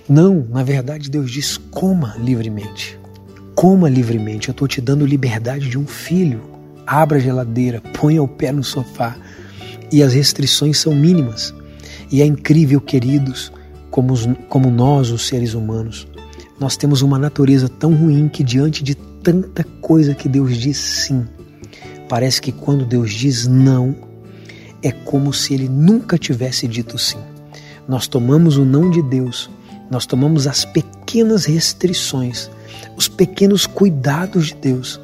Não, 0.09 0.47
na 0.51 0.63
verdade, 0.63 1.11
Deus 1.11 1.31
diz: 1.31 1.57
coma 1.57 2.15
livremente. 2.19 2.99
Coma 3.55 3.89
livremente. 3.89 4.49
Eu 4.49 4.53
estou 4.53 4.69
te 4.69 4.81
dando 4.81 5.05
liberdade 5.05 5.69
de 5.69 5.79
um 5.79 5.87
filho. 5.87 6.41
Abra 6.87 7.19
a 7.19 7.21
geladeira, 7.21 7.81
ponha 7.81 8.23
o 8.23 8.29
pé 8.29 8.53
no 8.53 8.63
sofá. 8.63 9.17
E 9.91 10.03
as 10.03 10.13
restrições 10.13 10.79
são 10.79 10.95
mínimas. 10.95 11.53
E 12.11 12.23
é 12.23 12.27
incrível, 12.27 12.81
queridos, 12.81 13.53
como, 13.91 14.13
os, 14.13 14.29
como 14.49 14.71
nós, 14.71 15.11
os 15.11 15.27
seres 15.27 15.55
humanos, 15.55 16.07
nós 16.61 16.77
temos 16.77 17.03
uma 17.03 17.19
natureza 17.19 17.69
tão 17.69 17.95
ruim 17.95 18.29
que, 18.29 18.45
diante 18.45 18.85
de 18.85 18.95
tanta 18.95 19.65
coisa 19.65 20.15
que 20.15 20.29
Deus 20.29 20.57
diz 20.57 20.77
sim, 20.77 21.27
parece 22.09 22.41
que 22.41 22.53
quando 22.53 22.87
Deus 22.87 23.13
diz 23.13 23.47
não, 23.49 23.95
é 24.83 24.93
como 24.93 25.33
se 25.33 25.53
ele 25.53 25.69
nunca 25.69 26.17
tivesse 26.17 26.69
dito 26.69 26.97
sim. 26.97 27.19
Nós 27.89 28.07
tomamos 28.07 28.57
o 28.57 28.65
não 28.65 28.89
de 28.89 29.03
Deus, 29.03 29.51
nós 29.91 30.07
tomamos 30.07 30.47
as 30.47 30.65
pequenas 30.65 31.45
restrições, 31.45 32.51
os 32.97 33.09
pequenos 33.09 33.67
cuidados 33.67 34.49
de 34.49 34.55
Deus 34.55 35.01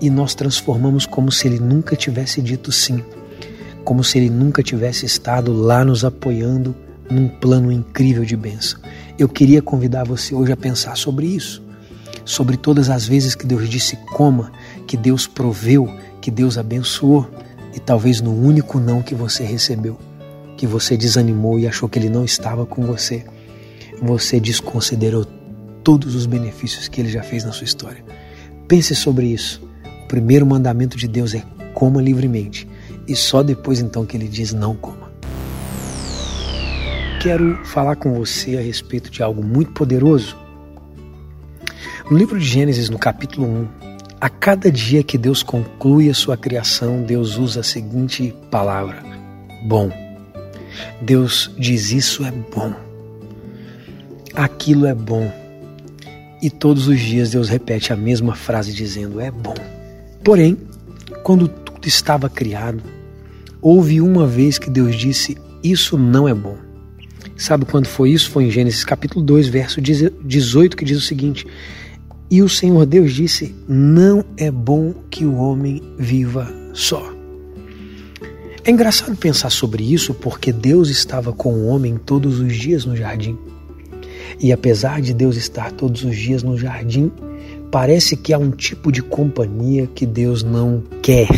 e 0.00 0.10
nós 0.10 0.34
transformamos 0.34 1.06
como 1.06 1.32
se 1.32 1.46
ele 1.46 1.58
nunca 1.58 1.96
tivesse 1.96 2.42
dito 2.42 2.70
sim, 2.70 3.02
como 3.84 4.04
se 4.04 4.18
ele 4.18 4.30
nunca 4.30 4.62
tivesse 4.62 5.06
estado 5.06 5.52
lá 5.52 5.84
nos 5.84 6.04
apoiando, 6.04 6.74
num 7.10 7.28
plano 7.28 7.70
incrível 7.70 8.24
de 8.24 8.36
bênção. 8.36 8.80
Eu 9.18 9.28
queria 9.28 9.62
convidar 9.62 10.04
você 10.04 10.34
hoje 10.34 10.52
a 10.52 10.56
pensar 10.56 10.96
sobre 10.96 11.26
isso, 11.26 11.62
sobre 12.24 12.56
todas 12.56 12.88
as 12.88 13.06
vezes 13.06 13.34
que 13.34 13.46
Deus 13.46 13.68
disse 13.68 13.96
coma, 14.12 14.50
que 14.86 14.96
Deus 14.96 15.26
proveu, 15.26 15.88
que 16.20 16.30
Deus 16.30 16.56
abençoou 16.56 17.28
e 17.74 17.80
talvez 17.80 18.20
no 18.20 18.34
único 18.34 18.80
não 18.80 19.02
que 19.02 19.14
você 19.14 19.44
recebeu, 19.44 19.98
que 20.56 20.66
você 20.66 20.96
desanimou 20.96 21.58
e 21.58 21.66
achou 21.66 21.88
que 21.88 21.98
ele 21.98 22.08
não 22.08 22.24
estava 22.24 22.64
com 22.64 22.82
você, 22.82 23.24
você 24.02 24.40
desconsiderou 24.40 25.24
todos 25.82 26.14
os 26.14 26.26
benefícios 26.26 26.88
que 26.88 27.00
ele 27.00 27.10
já 27.10 27.22
fez 27.22 27.44
na 27.44 27.52
sua 27.52 27.64
história. 27.64 28.04
Pense 28.66 28.94
sobre 28.94 29.26
isso. 29.26 29.62
O 30.04 30.08
primeiro 30.08 30.46
mandamento 30.46 30.96
de 30.96 31.08
Deus 31.08 31.34
é 31.34 31.42
coma 31.74 32.00
livremente 32.00 32.68
e 33.06 33.14
só 33.16 33.42
depois 33.42 33.80
então 33.80 34.06
que 34.06 34.16
ele 34.16 34.28
diz 34.28 34.52
não 34.52 34.74
coma 34.76 35.04
quero 37.24 37.58
falar 37.64 37.96
com 37.96 38.12
você 38.12 38.58
a 38.58 38.60
respeito 38.60 39.10
de 39.10 39.22
algo 39.22 39.42
muito 39.42 39.72
poderoso. 39.72 40.36
No 42.10 42.18
livro 42.18 42.38
de 42.38 42.44
Gênesis, 42.44 42.90
no 42.90 42.98
capítulo 42.98 43.46
1, 43.46 43.68
a 44.20 44.28
cada 44.28 44.70
dia 44.70 45.02
que 45.02 45.16
Deus 45.16 45.42
conclui 45.42 46.10
a 46.10 46.14
sua 46.14 46.36
criação, 46.36 47.02
Deus 47.02 47.38
usa 47.38 47.60
a 47.60 47.62
seguinte 47.62 48.34
palavra: 48.50 49.02
bom. 49.66 49.90
Deus 51.00 51.50
diz: 51.56 51.92
Isso 51.92 52.26
é 52.26 52.30
bom. 52.30 52.74
Aquilo 54.34 54.84
é 54.84 54.94
bom. 54.94 55.30
E 56.42 56.50
todos 56.50 56.88
os 56.88 56.98
dias 56.98 57.30
Deus 57.30 57.48
repete 57.48 57.92
a 57.92 57.96
mesma 57.96 58.34
frase 58.34 58.72
dizendo: 58.72 59.20
É 59.20 59.30
bom. 59.30 59.54
Porém, 60.24 60.58
quando 61.22 61.46
tudo 61.46 61.86
estava 61.86 62.28
criado, 62.28 62.82
houve 63.62 64.00
uma 64.00 64.26
vez 64.26 64.58
que 64.58 64.68
Deus 64.68 64.96
disse: 64.96 65.38
Isso 65.62 65.96
não 65.96 66.28
é 66.28 66.34
bom. 66.34 66.56
Sabe 67.36 67.64
quando 67.64 67.86
foi 67.86 68.10
isso? 68.10 68.30
Foi 68.30 68.44
em 68.44 68.50
Gênesis 68.50 68.84
capítulo 68.84 69.24
2, 69.24 69.48
verso 69.48 69.80
18, 69.80 70.76
que 70.76 70.84
diz 70.84 70.98
o 70.98 71.00
seguinte: 71.00 71.46
E 72.28 72.42
o 72.42 72.48
Senhor 72.48 72.84
Deus 72.86 73.12
disse: 73.12 73.54
Não 73.68 74.24
é 74.36 74.50
bom 74.50 74.94
que 75.08 75.24
o 75.24 75.36
homem 75.36 75.80
viva 75.96 76.52
só. 76.72 77.14
É 78.64 78.70
engraçado 78.70 79.14
pensar 79.16 79.50
sobre 79.50 79.92
isso 79.92 80.12
porque 80.12 80.52
Deus 80.52 80.88
estava 80.88 81.32
com 81.32 81.52
o 81.52 81.66
homem 81.66 81.96
todos 81.96 82.40
os 82.40 82.54
dias 82.54 82.84
no 82.84 82.96
jardim. 82.96 83.38
E 84.40 84.52
apesar 84.52 85.00
de 85.00 85.14
Deus 85.14 85.36
estar 85.36 85.72
todos 85.72 86.04
os 86.04 86.16
dias 86.16 86.42
no 86.42 86.56
jardim, 86.56 87.10
parece 87.70 88.16
que 88.16 88.32
há 88.32 88.38
um 88.38 88.50
tipo 88.50 88.90
de 88.90 89.02
companhia 89.02 89.86
que 89.86 90.06
Deus 90.06 90.42
não 90.42 90.82
quer. 91.02 91.28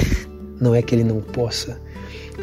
Não 0.60 0.74
é 0.74 0.82
que 0.82 0.94
ele 0.94 1.04
não 1.04 1.20
possa. 1.20 1.80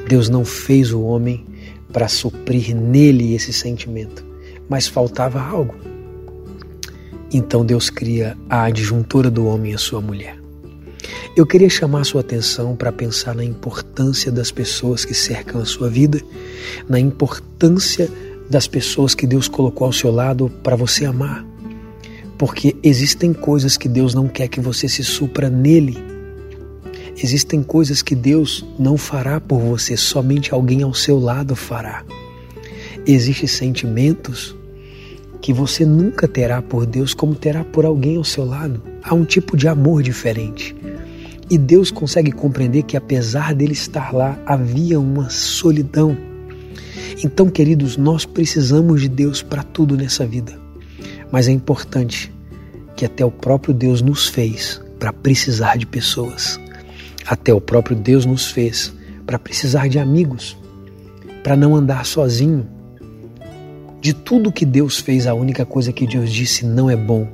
Deus 0.08 0.30
não 0.30 0.44
fez 0.46 0.92
o 0.92 1.02
homem 1.02 1.46
para 1.92 2.08
suprir 2.08 2.76
nele 2.76 3.36
esse 3.36 3.54
sentimento, 3.54 4.26
mas 4.68 4.88
faltava 4.88 5.40
algo. 5.40 5.76
Então 7.32 7.66
Deus 7.66 7.90
cria 7.90 8.38
a 8.50 8.64
adjuntora 8.64 9.30
do 9.30 9.46
homem 9.46 9.72
e 9.72 9.76
a 9.76 9.80
sua 9.80 10.02
mulher. 10.02 10.38
Eu 11.36 11.48
queria 11.48 11.70
chamar 11.70 12.04
sua 12.04 12.22
atenção 12.22 12.76
para 12.76 12.92
pensar 12.92 13.34
na 13.34 13.44
importância 13.44 14.32
das 14.32 14.52
pessoas 14.52 15.04
que 15.04 15.16
cercam 15.16 15.60
a 15.60 15.66
sua 15.66 15.90
vida, 15.90 16.22
na 16.88 17.00
importância 17.00 18.10
das 18.50 18.68
pessoas 18.68 19.16
que 19.16 19.26
Deus 19.26 19.48
colocou 19.48 19.86
ao 19.86 19.94
seu 19.94 20.12
lado 20.12 20.50
para 20.62 20.76
você 20.76 21.06
amar. 21.06 21.46
Porque 22.38 22.76
existem 22.84 23.34
coisas 23.34 23.78
que 23.78 23.88
Deus 23.88 24.14
não 24.14 24.28
quer 24.28 24.48
que 24.48 24.60
você 24.60 24.88
se 24.88 25.04
supra 25.04 25.50
nele, 25.50 26.14
Existem 27.22 27.62
coisas 27.62 28.02
que 28.02 28.16
Deus 28.16 28.66
não 28.78 28.98
fará 28.98 29.40
por 29.40 29.60
você, 29.60 29.96
somente 29.96 30.54
alguém 30.54 30.82
ao 30.82 30.94
seu 30.94 31.20
lado 31.20 31.56
fará. 31.56 32.04
Existem 33.06 33.48
sentimentos 33.48 34.56
que 35.40 35.54
você 35.54 35.86
nunca 35.86 36.28
terá 36.28 36.62
por 36.62 36.86
Deus 36.86 37.14
como 37.14 37.36
terá 37.36 37.64
por 37.64 37.86
alguém 37.86 38.18
ao 38.18 38.24
seu 38.24 38.46
lado. 38.46 38.82
Há 39.04 39.14
um 39.14 39.26
tipo 39.26 39.56
de 39.56 39.68
amor 39.68 40.02
diferente. 40.02 40.76
E 41.50 41.58
Deus 41.58 41.92
consegue 41.92 42.32
compreender 42.32 42.84
que 42.84 42.98
apesar 42.98 43.54
dele 43.54 43.74
estar 43.74 44.14
lá, 44.14 44.40
havia 44.46 45.00
uma 45.00 45.30
solidão. 45.30 46.18
Então, 47.24 47.50
queridos, 47.50 47.98
nós 47.98 48.26
precisamos 48.26 49.02
de 49.02 49.10
Deus 49.10 49.42
para 49.42 49.64
tudo 49.64 49.98
nessa 49.98 50.26
vida. 50.26 50.58
Mas 51.32 51.48
é 51.48 51.52
importante 51.52 52.32
que 52.96 53.06
até 53.06 53.26
o 53.26 53.32
próprio 53.32 53.74
Deus 53.74 54.02
nos 54.02 54.28
fez 54.28 54.82
para 55.00 55.12
precisar 55.12 55.78
de 55.78 55.86
pessoas. 55.86 56.60
Até 57.26 57.54
o 57.54 57.60
próprio 57.60 57.96
Deus 57.96 58.26
nos 58.26 58.48
fez 58.48 58.94
para 59.26 59.40
precisar 59.40 59.88
de 59.88 60.00
amigos. 60.00 60.58
para 61.44 61.58
não 61.58 61.76
andar 61.76 62.06
sozinho. 62.06 62.66
De 64.00 64.14
tudo 64.14 64.52
que 64.52 64.66
Deus 64.66 65.00
fez, 65.00 65.28
a 65.28 65.34
única 65.34 65.66
coisa 65.66 65.92
que 65.92 66.08
Deus 66.08 66.32
disse 66.32 66.66
não 66.66 66.90
é 66.90 66.96
bom 66.96 67.28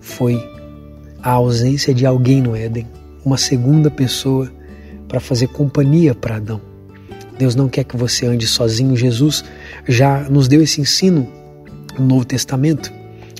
foi 0.00 0.42
a 1.22 1.32
ausência 1.32 1.92
de 1.92 2.06
alguém 2.06 2.40
no 2.40 2.56
Éden, 2.56 2.86
uma 3.22 3.36
segunda 3.36 3.90
pessoa 3.90 4.50
para 5.06 5.20
fazer 5.20 5.48
companhia 5.48 6.14
para 6.14 6.36
Adão. 6.36 6.67
Deus 7.38 7.54
não 7.54 7.68
quer 7.68 7.84
que 7.84 7.96
você 7.96 8.26
ande 8.26 8.46
sozinho. 8.46 8.96
Jesus 8.96 9.44
já 9.86 10.28
nos 10.28 10.48
deu 10.48 10.60
esse 10.60 10.80
ensino 10.80 11.26
no 11.98 12.04
Novo 12.04 12.24
Testamento, 12.24 12.92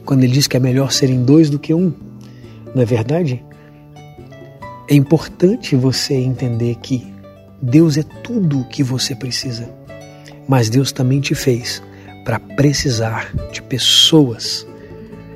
quando 0.04 0.22
ele 0.22 0.32
diz 0.32 0.46
que 0.46 0.56
é 0.56 0.60
melhor 0.60 0.92
serem 0.92 1.24
dois 1.24 1.50
do 1.50 1.58
que 1.58 1.74
um. 1.74 1.92
Não 2.74 2.82
é 2.82 2.84
verdade? 2.84 3.44
É 4.88 4.94
importante 4.94 5.76
você 5.76 6.14
entender 6.14 6.76
que 6.76 7.06
Deus 7.60 7.98
é 7.98 8.02
tudo 8.22 8.60
o 8.60 8.68
que 8.68 8.82
você 8.82 9.14
precisa, 9.14 9.68
mas 10.48 10.70
Deus 10.70 10.92
também 10.92 11.20
te 11.20 11.34
fez 11.34 11.82
para 12.24 12.38
precisar 12.38 13.34
de 13.52 13.60
pessoas. 13.60 14.66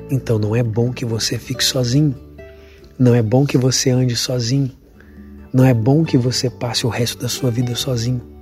Então 0.09 0.39
não 0.39 0.55
é 0.55 0.63
bom 0.63 0.91
que 0.91 1.05
você 1.05 1.37
fique 1.37 1.63
sozinho, 1.63 2.15
não 2.97 3.13
é 3.13 3.21
bom 3.21 3.45
que 3.45 3.57
você 3.57 3.89
ande 3.89 4.15
sozinho, 4.15 4.71
não 5.53 5.65
é 5.65 5.73
bom 5.73 6.03
que 6.03 6.17
você 6.17 6.49
passe 6.49 6.85
o 6.87 6.89
resto 6.89 7.21
da 7.21 7.29
sua 7.29 7.51
vida 7.51 7.75
sozinho. 7.75 8.32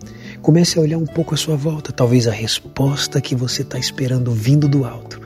Comece 0.42 0.80
a 0.80 0.82
olhar 0.82 0.98
um 0.98 1.06
pouco 1.06 1.36
à 1.36 1.38
sua 1.38 1.56
volta, 1.56 1.92
talvez 1.92 2.28
a 2.28 2.32
resposta 2.32 3.22
que 3.22 3.36
você 3.36 3.62
está 3.62 3.78
esperando 3.78 4.32
vindo 4.32 4.68
do 4.68 4.86
alto, 4.86 5.22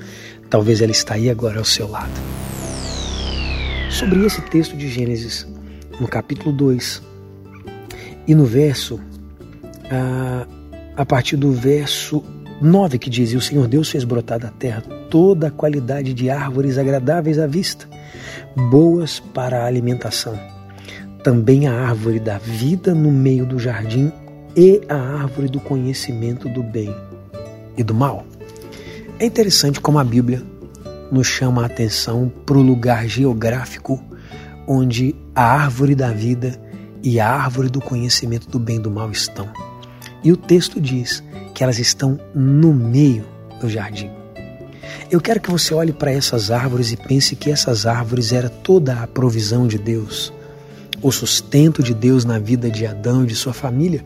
talvez 0.50 0.82
ela 0.82 0.92
está 0.92 1.14
aí 1.14 1.30
agora 1.30 1.58
ao 1.58 1.64
seu 1.64 1.90
lado. 1.90 2.12
Sobre 3.90 4.26
esse 4.26 4.42
texto 4.42 4.76
de 4.76 4.90
Gênesis, 4.90 5.48
no 6.02 6.08
capítulo 6.08 6.52
2 6.52 7.02
e 8.28 8.36
no 8.36 8.44
verso, 8.44 9.00
a, 9.90 10.46
a 10.98 11.06
partir 11.06 11.38
do 11.38 11.50
verso 11.50 12.22
9 12.62 13.00
que 13.00 13.10
diz: 13.10 13.32
E 13.32 13.38
o 13.38 13.42
Senhor 13.42 13.70
Deus 13.70 13.90
fez 13.90 14.04
brotar 14.04 14.38
da 14.38 14.50
terra 14.50 14.82
toda 15.10 15.48
a 15.48 15.52
qualidade 15.52 16.14
de 16.14 16.30
árvores 16.30 16.78
agradáveis 16.78 17.40
à 17.40 17.48
vista, 17.48 17.88
boas 18.70 19.22
para 19.34 19.64
a 19.64 19.66
alimentação. 19.66 20.38
Também 21.24 21.68
a 21.68 21.74
árvore 21.74 22.20
da 22.20 22.38
vida 22.38 22.94
no 22.94 23.10
meio 23.10 23.46
do 23.46 23.58
jardim 23.58 24.12
e 24.56 24.82
a 24.88 24.96
árvore 24.96 25.48
do 25.48 25.60
conhecimento 25.60 26.48
do 26.48 26.64
bem 26.64 26.96
e 27.78 27.84
do 27.84 27.94
mal. 27.94 28.26
É 29.20 29.26
interessante 29.26 29.82
como 29.82 30.00
a 30.00 30.04
Bíblia 30.04 30.42
nos 31.12 31.28
chama 31.28 31.64
a 31.64 31.66
atenção 31.66 32.32
para 32.46 32.58
o 32.58 32.62
lugar 32.62 33.08
geográfico 33.08 34.02
onde 34.68 35.16
a 35.36 35.44
árvore 35.44 35.96
da 35.96 36.12
vida 36.12 36.60
e 37.04 37.20
a 37.20 37.30
árvore 37.30 37.70
do 37.70 37.80
conhecimento 37.80 38.50
do 38.50 38.60
bem 38.60 38.78
e 38.78 38.80
do 38.80 38.90
mal 38.90 39.12
estão. 39.12 39.48
E 40.24 40.32
o 40.32 40.38
texto 40.38 40.82
diz 40.82 41.24
que 41.54 41.64
elas 41.64 41.78
estão 41.78 42.20
no 42.34 42.74
meio 42.74 43.26
do 43.62 43.70
jardim. 43.70 44.10
Eu 45.12 45.22
quero 45.22 45.40
que 45.40 45.52
você 45.52 45.74
olhe 45.74 45.94
para 45.94 46.12
essas 46.12 46.50
árvores 46.50 46.92
e 46.92 46.98
pense 46.98 47.36
que 47.36 47.52
essas 47.52 47.86
árvores 47.86 48.34
era 48.34 48.50
toda 48.50 49.02
a 49.02 49.08
provisão 49.08 49.68
de 49.68 49.78
Deus, 49.78 50.34
o 51.02 51.12
sustento 51.12 51.84
de 51.84 51.94
Deus 51.94 52.26
na 52.26 52.40
vida 52.40 52.72
de 52.72 52.88
Adão 52.88 53.24
e 53.24 53.28
de 53.28 53.36
sua 53.36 53.54
família 53.54 54.04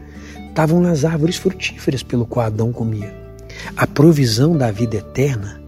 estavam 0.50 0.82
nas 0.82 1.06
árvores 1.06 1.38
frutíferas 1.38 2.04
pelo 2.04 2.26
qual 2.26 2.48
Adão 2.48 2.72
comia. 2.72 3.14
A 3.78 3.88
provisão 3.88 4.58
da 4.58 4.72
vida 4.72 4.98
eterna 4.98 5.62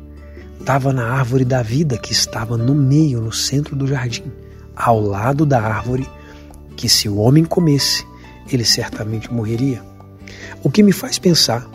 estava 0.60 0.94
na 0.94 1.06
árvore 1.06 1.46
da 1.46 1.62
vida 1.62 1.98
que 1.98 2.12
estava 2.12 2.58
no 2.58 2.76
meio, 2.76 3.22
no 3.22 3.32
centro 3.32 3.76
do 3.76 3.88
jardim 3.88 4.32
ao 4.76 5.00
lado 5.00 5.46
da 5.46 5.62
árvore, 5.62 6.08
que 6.76 6.90
se 6.90 7.08
o 7.08 7.18
homem 7.18 7.44
comesse, 7.44 8.06
ele 8.52 8.66
certamente 8.66 9.32
morreria. 9.32 9.82
O 10.64 10.72
que 10.72 10.84
me 10.84 10.92
faz 10.92 11.20
pensar 11.20 11.70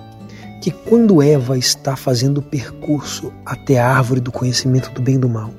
que 0.60 0.70
quando 0.70 1.22
Eva 1.22 1.56
está 1.56 1.94
fazendo 1.94 2.38
o 2.38 2.42
percurso 2.42 3.32
até 3.44 3.78
a 3.78 3.88
árvore 3.88 4.20
do 4.20 4.32
conhecimento 4.32 4.90
do 4.90 5.00
bem 5.00 5.14
e 5.14 5.18
do 5.18 5.28
mal, 5.28 5.52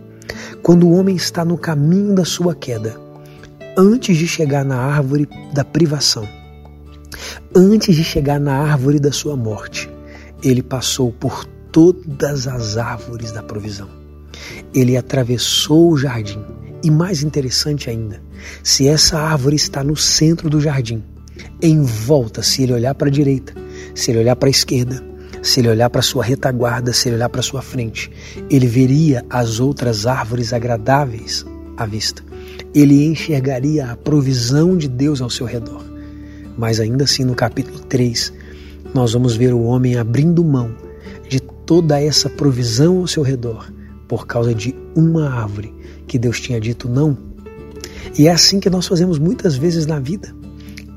quando 0.62 0.88
o 0.88 0.92
homem 0.92 1.16
está 1.16 1.46
no 1.46 1.58
caminho 1.58 2.13
da 2.13 2.25
sua 2.25 2.54
queda, 2.54 3.00
antes 3.77 4.18
de 4.18 4.27
chegar 4.27 4.66
na 4.66 4.77
árvore 4.77 5.29
da 5.53 5.64
privação, 5.64 6.27
antes 7.56 7.96
de 7.96 8.03
chegar 8.03 8.40
na 8.40 8.53
árvore 8.53 9.00
da 9.00 9.12
sua 9.12 9.36
morte, 9.36 9.90
ele 10.44 10.62
passou 10.62 11.12
por 11.12 11.46
todas 11.72 12.48
as 12.48 12.77
árvores 12.77 13.32
da 13.32 13.44
provisão. 13.44 13.90
Ele 14.74 14.96
atravessou 14.96 15.92
o 15.92 15.98
jardim 15.98 16.44
e 16.84 16.92
mais 16.92 17.24
interessante 17.24 17.90
ainda, 17.90 18.22
se 18.64 18.88
essa 18.88 19.18
árvore 19.18 19.56
está 19.56 19.84
no 19.84 19.96
centro 19.96 20.50
do 20.50 20.62
jardim, 20.62 21.03
em 21.62 21.82
volta, 21.82 22.44
se 22.44 22.64
ele 22.64 22.74
olhar 22.74 22.94
para 22.94 23.08
a 23.08 23.12
direita, 23.12 23.53
se 23.96 24.12
ele 24.12 24.20
olhar 24.20 24.36
para 24.36 24.50
a 24.50 24.51
esquerda, 24.51 25.03
se 25.42 25.60
ele 25.60 25.70
olhar 25.70 25.90
para 25.90 26.01
sua 26.01 26.24
retaguarda, 26.24 26.94
se 26.94 27.10
ele 27.10 27.16
olhar 27.16 27.30
para 27.30 27.42
sua 27.42 27.62
frente, 27.62 28.12
ele 28.50 28.68
veria 28.68 29.25
as 29.30 29.60
outras 29.60 30.06
árvores 30.06 30.53
agradáveis 30.53 31.46
à 31.75 31.86
vista. 31.86 32.24
Ele 32.74 33.06
enxergaria 33.06 33.92
a 33.92 33.96
provisão 33.96 34.77
de 34.77 34.88
Deus 34.88 35.22
ao 35.22 35.30
seu 35.30 35.46
redor. 35.46 35.87
Mas 36.57 36.79
ainda 36.79 37.03
assim, 37.03 37.24
no 37.24 37.35
capítulo 37.35 37.79
3, 37.79 38.33
nós 38.93 39.13
vamos 39.13 39.35
ver 39.35 39.53
o 39.53 39.61
homem 39.61 39.98
abrindo 39.98 40.43
mão 40.43 40.75
de 41.29 41.39
toda 41.39 42.01
essa 42.01 42.29
provisão 42.29 43.00
ao 43.00 43.07
seu 43.07 43.22
redor 43.22 43.72
por 44.07 44.25
causa 44.25 44.55
de 44.55 44.74
uma 44.96 45.29
árvore 45.29 45.74
que 46.07 46.17
Deus 46.17 46.39
tinha 46.39 46.59
dito 46.59 46.89
não. 46.89 47.17
E 48.17 48.27
é 48.27 48.31
assim 48.31 48.59
que 48.59 48.70
nós 48.70 48.87
fazemos 48.87 49.20
muitas 49.20 49.55
vezes 49.55 49.85
na 49.85 50.00
vida. 50.00 50.33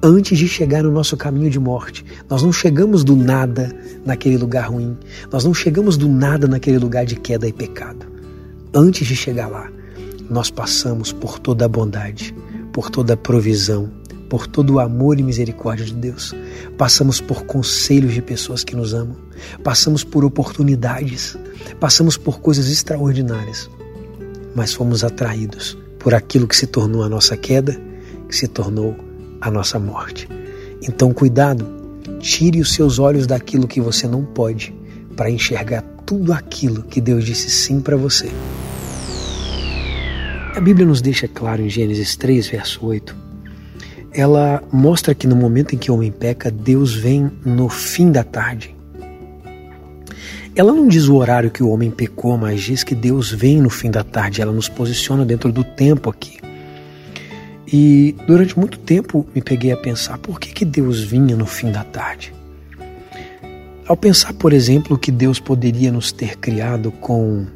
Antes 0.02 0.38
de 0.38 0.48
chegar 0.48 0.82
no 0.82 0.90
nosso 0.90 1.14
caminho 1.14 1.50
de 1.50 1.58
morte, 1.58 2.04
nós 2.28 2.42
não 2.42 2.52
chegamos 2.52 3.04
do 3.04 3.14
nada 3.14 3.76
naquele 4.06 4.38
lugar 4.38 4.70
ruim, 4.70 4.96
nós 5.30 5.44
não 5.44 5.52
chegamos 5.52 5.98
do 5.98 6.08
nada 6.08 6.48
naquele 6.48 6.78
lugar 6.78 7.04
de 7.04 7.16
queda 7.16 7.46
e 7.46 7.52
pecado. 7.52 8.06
Antes 8.72 9.06
de 9.06 9.14
chegar 9.14 9.48
lá, 9.48 9.70
nós 10.30 10.50
passamos 10.50 11.12
por 11.12 11.38
toda 11.38 11.66
a 11.66 11.68
bondade, 11.68 12.34
por 12.72 12.88
toda 12.88 13.12
a 13.12 13.16
provisão, 13.16 13.90
por 14.30 14.46
todo 14.46 14.74
o 14.74 14.80
amor 14.80 15.20
e 15.20 15.22
misericórdia 15.22 15.84
de 15.84 15.94
Deus. 15.94 16.34
Passamos 16.78 17.20
por 17.20 17.44
conselhos 17.44 18.14
de 18.14 18.22
pessoas 18.22 18.64
que 18.64 18.74
nos 18.74 18.94
amam, 18.94 19.16
passamos 19.62 20.02
por 20.02 20.24
oportunidades, 20.24 21.36
passamos 21.78 22.16
por 22.16 22.40
coisas 22.40 22.70
extraordinárias 22.70 23.68
mas 24.54 24.72
fomos 24.74 25.04
atraídos 25.04 25.76
por 25.98 26.14
aquilo 26.14 26.48
que 26.48 26.56
se 26.56 26.66
tornou 26.66 27.02
a 27.02 27.08
nossa 27.08 27.36
queda, 27.36 27.80
que 28.28 28.36
se 28.36 28.48
tornou 28.48 28.96
a 29.40 29.50
nossa 29.50 29.78
morte. 29.78 30.28
Então, 30.82 31.12
cuidado, 31.12 31.66
tire 32.18 32.60
os 32.60 32.72
seus 32.72 32.98
olhos 32.98 33.26
daquilo 33.26 33.68
que 33.68 33.80
você 33.80 34.06
não 34.06 34.24
pode 34.24 34.74
para 35.16 35.30
enxergar 35.30 35.82
tudo 36.06 36.32
aquilo 36.32 36.82
que 36.82 37.00
Deus 37.00 37.24
disse 37.24 37.50
sim 37.50 37.80
para 37.80 37.96
você. 37.96 38.30
A 40.54 40.60
Bíblia 40.60 40.86
nos 40.86 41.00
deixa 41.00 41.28
claro 41.28 41.62
em 41.62 41.68
Gênesis 41.68 42.16
3, 42.16 42.48
verso 42.48 42.84
8. 42.84 43.29
Ela 44.12 44.62
mostra 44.72 45.14
que 45.14 45.26
no 45.26 45.36
momento 45.36 45.74
em 45.74 45.78
que 45.78 45.90
o 45.90 45.94
homem 45.94 46.10
peca, 46.10 46.50
Deus 46.50 46.94
vem 46.94 47.30
no 47.44 47.68
fim 47.68 48.10
da 48.10 48.24
tarde 48.24 48.74
ela 50.54 50.72
não 50.72 50.88
diz 50.88 51.06
o 51.06 51.16
horário 51.16 51.50
que 51.50 51.62
o 51.62 51.68
homem 51.68 51.90
pecou, 51.90 52.36
mas 52.36 52.60
diz 52.60 52.82
que 52.82 52.94
Deus 52.94 53.30
vem 53.30 53.60
no 53.60 53.70
fim 53.70 53.90
da 53.90 54.02
tarde. 54.02 54.42
Ela 54.42 54.52
nos 54.52 54.68
posiciona 54.68 55.24
dentro 55.24 55.52
do 55.52 55.62
tempo 55.62 56.10
aqui. 56.10 56.38
E 57.72 58.16
durante 58.26 58.58
muito 58.58 58.78
tempo 58.78 59.26
me 59.32 59.40
peguei 59.40 59.70
a 59.70 59.76
pensar 59.76 60.18
por 60.18 60.40
que, 60.40 60.52
que 60.52 60.64
Deus 60.64 61.00
vinha 61.00 61.36
no 61.36 61.46
fim 61.46 61.70
da 61.70 61.84
tarde. 61.84 62.34
Ao 63.86 63.96
pensar, 63.96 64.32
por 64.34 64.52
exemplo, 64.52 64.98
que 64.98 65.12
Deus 65.12 65.38
poderia 65.38 65.92
nos 65.92 66.10
ter 66.10 66.36
criado 66.36 66.90
com. 66.90 67.46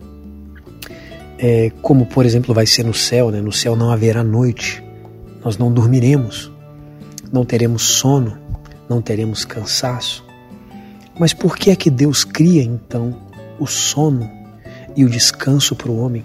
É, 1.36 1.72
como, 1.82 2.06
por 2.06 2.24
exemplo, 2.24 2.54
vai 2.54 2.66
ser 2.66 2.84
no 2.84 2.94
céu, 2.94 3.30
né? 3.30 3.40
no 3.40 3.52
céu 3.52 3.74
não 3.74 3.90
haverá 3.90 4.22
noite, 4.22 4.83
nós 5.44 5.58
não 5.58 5.70
dormiremos, 5.70 6.50
não 7.30 7.44
teremos 7.44 7.82
sono, 7.82 8.38
não 8.88 9.02
teremos 9.02 9.44
cansaço. 9.44 10.24
Mas 11.18 11.34
por 11.34 11.56
que 11.56 11.70
é 11.70 11.76
que 11.76 11.90
Deus 11.90 12.24
cria 12.24 12.62
então 12.62 13.16
o 13.60 13.66
sono 13.66 14.28
e 14.96 15.04
o 15.04 15.10
descanso 15.10 15.76
para 15.76 15.90
o 15.90 15.98
homem? 15.98 16.24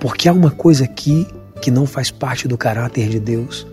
Porque 0.00 0.28
há 0.28 0.32
uma 0.32 0.50
coisa 0.50 0.84
aqui 0.84 1.26
que 1.60 1.70
não 1.70 1.84
faz 1.84 2.10
parte 2.10 2.48
do 2.48 2.56
caráter 2.56 3.08
de 3.10 3.20
Deus 3.20 3.66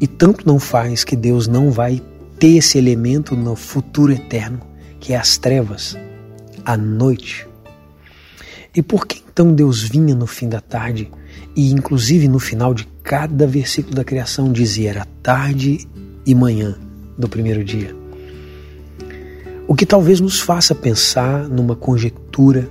e 0.00 0.06
tanto 0.08 0.46
não 0.46 0.58
faz 0.58 1.04
que 1.04 1.14
Deus 1.14 1.46
não 1.46 1.70
vai 1.70 2.02
ter 2.38 2.56
esse 2.56 2.76
elemento 2.76 3.36
no 3.36 3.54
futuro 3.54 4.12
eterno, 4.12 4.60
que 4.98 5.12
é 5.12 5.16
as 5.16 5.38
trevas, 5.38 5.96
a 6.64 6.76
noite. 6.76 7.46
E 8.74 8.82
por 8.82 9.06
que 9.06 9.22
então 9.32 9.54
Deus 9.54 9.82
vinha 9.82 10.14
no 10.14 10.26
fim 10.26 10.48
da 10.48 10.60
tarde 10.60 11.10
e 11.54 11.70
inclusive 11.70 12.26
no 12.26 12.40
final 12.40 12.74
de 12.74 12.91
cada 13.02 13.46
versículo 13.46 13.94
da 13.94 14.04
criação 14.04 14.52
dizia 14.52 14.90
era 14.90 15.06
tarde 15.22 15.86
e 16.24 16.34
manhã 16.34 16.76
do 17.18 17.28
primeiro 17.28 17.64
dia? 17.64 17.94
O 19.66 19.74
que 19.74 19.86
talvez 19.86 20.20
nos 20.20 20.40
faça 20.40 20.74
pensar 20.74 21.48
numa 21.48 21.74
conjectura 21.74 22.68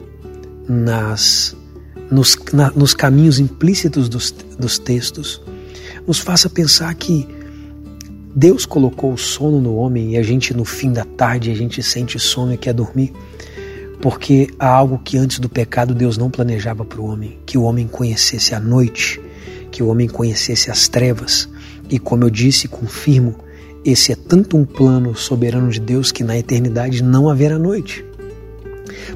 nas, 0.67 1.55
nos, 2.09 2.37
na, 2.53 2.71
nos 2.71 2.93
caminhos 2.93 3.39
implícitos 3.39 4.07
dos, 4.07 4.31
dos 4.31 4.77
textos, 4.77 5.41
nos 6.05 6.19
faça 6.19 6.49
pensar 6.49 6.93
que 6.95 7.27
Deus 8.35 8.65
colocou 8.65 9.13
o 9.13 9.17
sono 9.17 9.59
no 9.59 9.75
homem 9.75 10.11
e 10.11 10.17
a 10.17 10.23
gente 10.23 10.53
no 10.53 10.63
fim 10.63 10.91
da 10.91 11.03
tarde 11.03 11.51
a 11.51 11.55
gente 11.55 11.83
sente 11.83 12.17
sono 12.17 12.53
e 12.53 12.57
quer 12.57 12.73
dormir, 12.73 13.11
porque 14.01 14.49
há 14.57 14.67
algo 14.67 14.99
que 14.99 15.17
antes 15.17 15.39
do 15.39 15.49
pecado 15.49 15.93
Deus 15.93 16.17
não 16.17 16.29
planejava 16.29 16.85
para 16.85 17.01
o 17.01 17.05
homem, 17.05 17.37
que 17.45 17.57
o 17.57 17.63
homem 17.63 17.87
conhecesse 17.87 18.55
a 18.55 18.59
noite, 18.59 19.19
que 19.71 19.81
o 19.81 19.87
homem 19.87 20.07
conhecesse 20.07 20.69
as 20.69 20.87
trevas. 20.87 21.47
E 21.89 21.97
como 21.97 22.25
eu 22.25 22.29
disse, 22.29 22.67
confirmo, 22.67 23.35
esse 23.83 24.11
é 24.11 24.15
tanto 24.15 24.57
um 24.57 24.65
plano 24.65 25.15
soberano 25.15 25.69
de 25.69 25.79
Deus 25.79 26.11
que 26.11 26.23
na 26.23 26.37
eternidade 26.37 27.01
não 27.01 27.29
haverá 27.29 27.57
noite. 27.57 28.05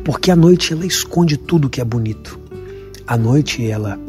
Porque 0.04 0.32
a 0.32 0.36
noite 0.36 0.74
ela 0.74 0.86
esconde 0.86 1.38
tudo 1.38 1.70
que 1.70 1.82
é 1.82 1.86
bonito. 1.86 2.40
A 3.06 3.18
noite 3.18 3.70
ela 3.70 4.00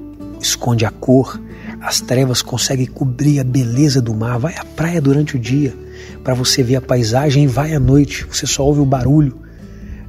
esconde 0.41 0.85
a 0.85 0.91
cor, 0.91 1.41
as 1.81 2.01
trevas 2.01 2.41
conseguem 2.41 2.87
cobrir 2.87 3.41
a 3.41 3.45
beleza 3.45 4.01
do 4.01 4.15
mar. 4.15 4.39
Vai 4.39 4.55
à 4.55 4.65
praia 4.65 5.01
durante 5.01 5.37
o 5.37 5.39
dia 5.39 5.75
para 6.23 6.35
você 6.35 6.63
ver 6.63 6.77
a 6.77 6.81
paisagem 6.81 7.45
e 7.45 7.47
vai 7.47 7.75
à 7.75 7.81
noite, 7.81 8.27
você 8.31 8.47
só 8.47 8.65
ouve 8.65 8.81
o 8.81 8.87
barulho 8.87 9.39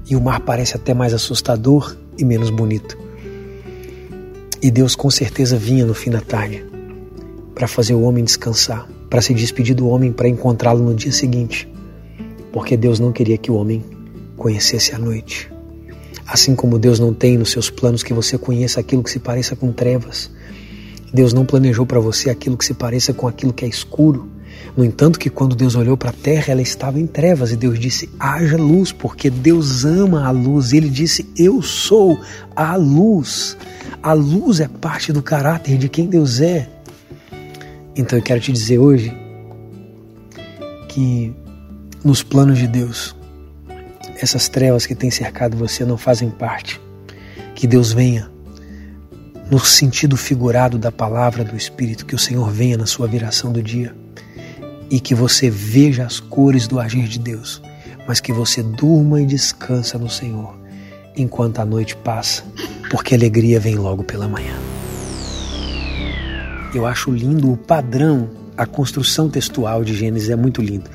e 0.10 0.15
o 0.15 0.21
mar 0.21 0.39
parece 0.39 0.76
até 0.76 0.93
mais 0.93 1.13
assustador 1.13 1.95
e 2.17 2.23
menos 2.23 2.50
bonito. 2.50 3.06
E 4.61 4.71
Deus 4.71 4.95
com 4.95 5.09
certeza 5.09 5.57
vinha 5.57 5.85
no 5.85 5.93
fim 5.93 6.09
da 6.09 6.21
tarde 6.21 6.65
para 7.53 7.67
fazer 7.67 7.93
o 7.93 8.01
homem 8.01 8.23
descansar, 8.23 8.87
para 9.09 9.21
se 9.21 9.33
despedir 9.33 9.75
do 9.75 9.87
homem 9.87 10.11
para 10.11 10.27
encontrá-lo 10.27 10.83
no 10.83 10.93
dia 10.93 11.11
seguinte, 11.11 11.67
porque 12.51 12.77
Deus 12.77 12.99
não 12.99 13.11
queria 13.11 13.37
que 13.37 13.51
o 13.51 13.55
homem 13.55 13.83
conhecesse 14.35 14.93
a 14.93 14.99
noite. 14.99 15.51
Assim 16.25 16.55
como 16.55 16.77
Deus 16.77 16.99
não 16.99 17.13
tem 17.13 17.37
nos 17.37 17.51
seus 17.51 17.69
planos 17.69 18.03
que 18.03 18.13
você 18.13 18.37
conheça 18.37 18.79
aquilo 18.79 19.01
que 19.03 19.09
se 19.09 19.19
pareça 19.19 19.55
com 19.55 19.71
trevas, 19.71 20.29
Deus 21.13 21.33
não 21.33 21.45
planejou 21.45 21.85
para 21.85 21.99
você 21.99 22.29
aquilo 22.29 22.57
que 22.57 22.65
se 22.65 22.73
pareça 22.73 23.13
com 23.13 23.27
aquilo 23.27 23.53
que 23.53 23.63
é 23.63 23.67
escuro. 23.67 24.29
No 24.77 24.85
entanto, 24.85 25.17
que 25.17 25.31
quando 25.31 25.55
Deus 25.55 25.73
olhou 25.73 25.97
para 25.97 26.11
a 26.11 26.13
terra, 26.13 26.51
ela 26.51 26.61
estava 26.61 26.99
em 26.99 27.07
trevas 27.07 27.51
e 27.51 27.55
Deus 27.55 27.79
disse: 27.79 28.07
haja 28.19 28.57
luz, 28.57 28.91
porque 28.91 29.27
Deus 29.27 29.83
ama 29.83 30.27
a 30.27 30.29
luz. 30.29 30.71
Ele 30.71 30.87
disse: 30.87 31.27
Eu 31.35 31.63
sou 31.63 32.21
a 32.55 32.75
luz. 32.75 33.57
A 34.03 34.13
luz 34.13 34.59
é 34.59 34.67
parte 34.67 35.11
do 35.11 35.23
caráter 35.23 35.79
de 35.79 35.89
quem 35.89 36.05
Deus 36.05 36.39
é. 36.39 36.69
Então 37.95 38.19
eu 38.19 38.23
quero 38.23 38.39
te 38.39 38.51
dizer 38.51 38.77
hoje 38.77 39.11
que 40.89 41.33
nos 42.03 42.21
planos 42.21 42.59
de 42.59 42.67
Deus, 42.67 43.15
essas 44.21 44.47
trevas 44.47 44.85
que 44.85 44.93
têm 44.93 45.09
cercado 45.09 45.57
você 45.57 45.83
não 45.83 45.97
fazem 45.97 46.29
parte. 46.29 46.79
Que 47.55 47.65
Deus 47.65 47.93
venha 47.93 48.29
no 49.49 49.59
sentido 49.59 50.15
figurado 50.15 50.77
da 50.77 50.91
palavra 50.91 51.43
do 51.43 51.55
Espírito, 51.55 52.05
que 52.05 52.13
o 52.13 52.19
Senhor 52.19 52.51
venha 52.51 52.77
na 52.77 52.85
sua 52.85 53.07
viração 53.07 53.51
do 53.51 53.63
dia 53.63 53.95
e 54.89 55.00
que 55.00 55.13
você 55.13 55.50
veja 55.50 56.06
as 56.06 56.19
cores 56.19 56.67
do 56.67 56.80
agir 56.80 57.08
de 57.08 57.19
Deus, 57.19 57.62
mas 58.08 58.19
que 58.19 58.32
você 58.32 58.63
durma 58.63 59.21
e 59.21 59.26
descansa 59.26 59.97
no 59.97 60.10
Senhor 60.10 60.56
enquanto 61.15 61.60
a 61.60 61.65
noite 61.65 61.95
passa, 61.95 62.43
porque 62.89 63.13
a 63.13 63.17
alegria 63.17 63.60
vem 63.60 63.76
logo 63.76 64.04
pela 64.04 64.28
manhã. 64.28 64.56
Eu 66.73 66.86
acho 66.86 67.12
lindo 67.12 67.52
o 67.52 67.58
padrão, 67.58 68.30
a 68.56 68.65
construção 68.65 69.30
textual 69.30 69.84
de 69.84 69.95
Gênesis 69.95 70.30
é 70.30 70.36
muito 70.36 70.62
lindo. 70.62 70.89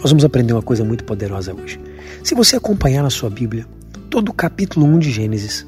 Nós 0.00 0.10
vamos 0.10 0.24
aprender 0.24 0.54
uma 0.54 0.62
coisa 0.62 0.82
muito 0.82 1.04
poderosa 1.04 1.54
hoje. 1.54 1.78
Se 2.24 2.34
você 2.34 2.56
acompanhar 2.56 3.02
na 3.02 3.10
sua 3.10 3.28
Bíblia, 3.28 3.66
todo 4.08 4.30
o 4.30 4.34
capítulo 4.34 4.86
1 4.86 4.98
de 4.98 5.10
Gênesis 5.10 5.66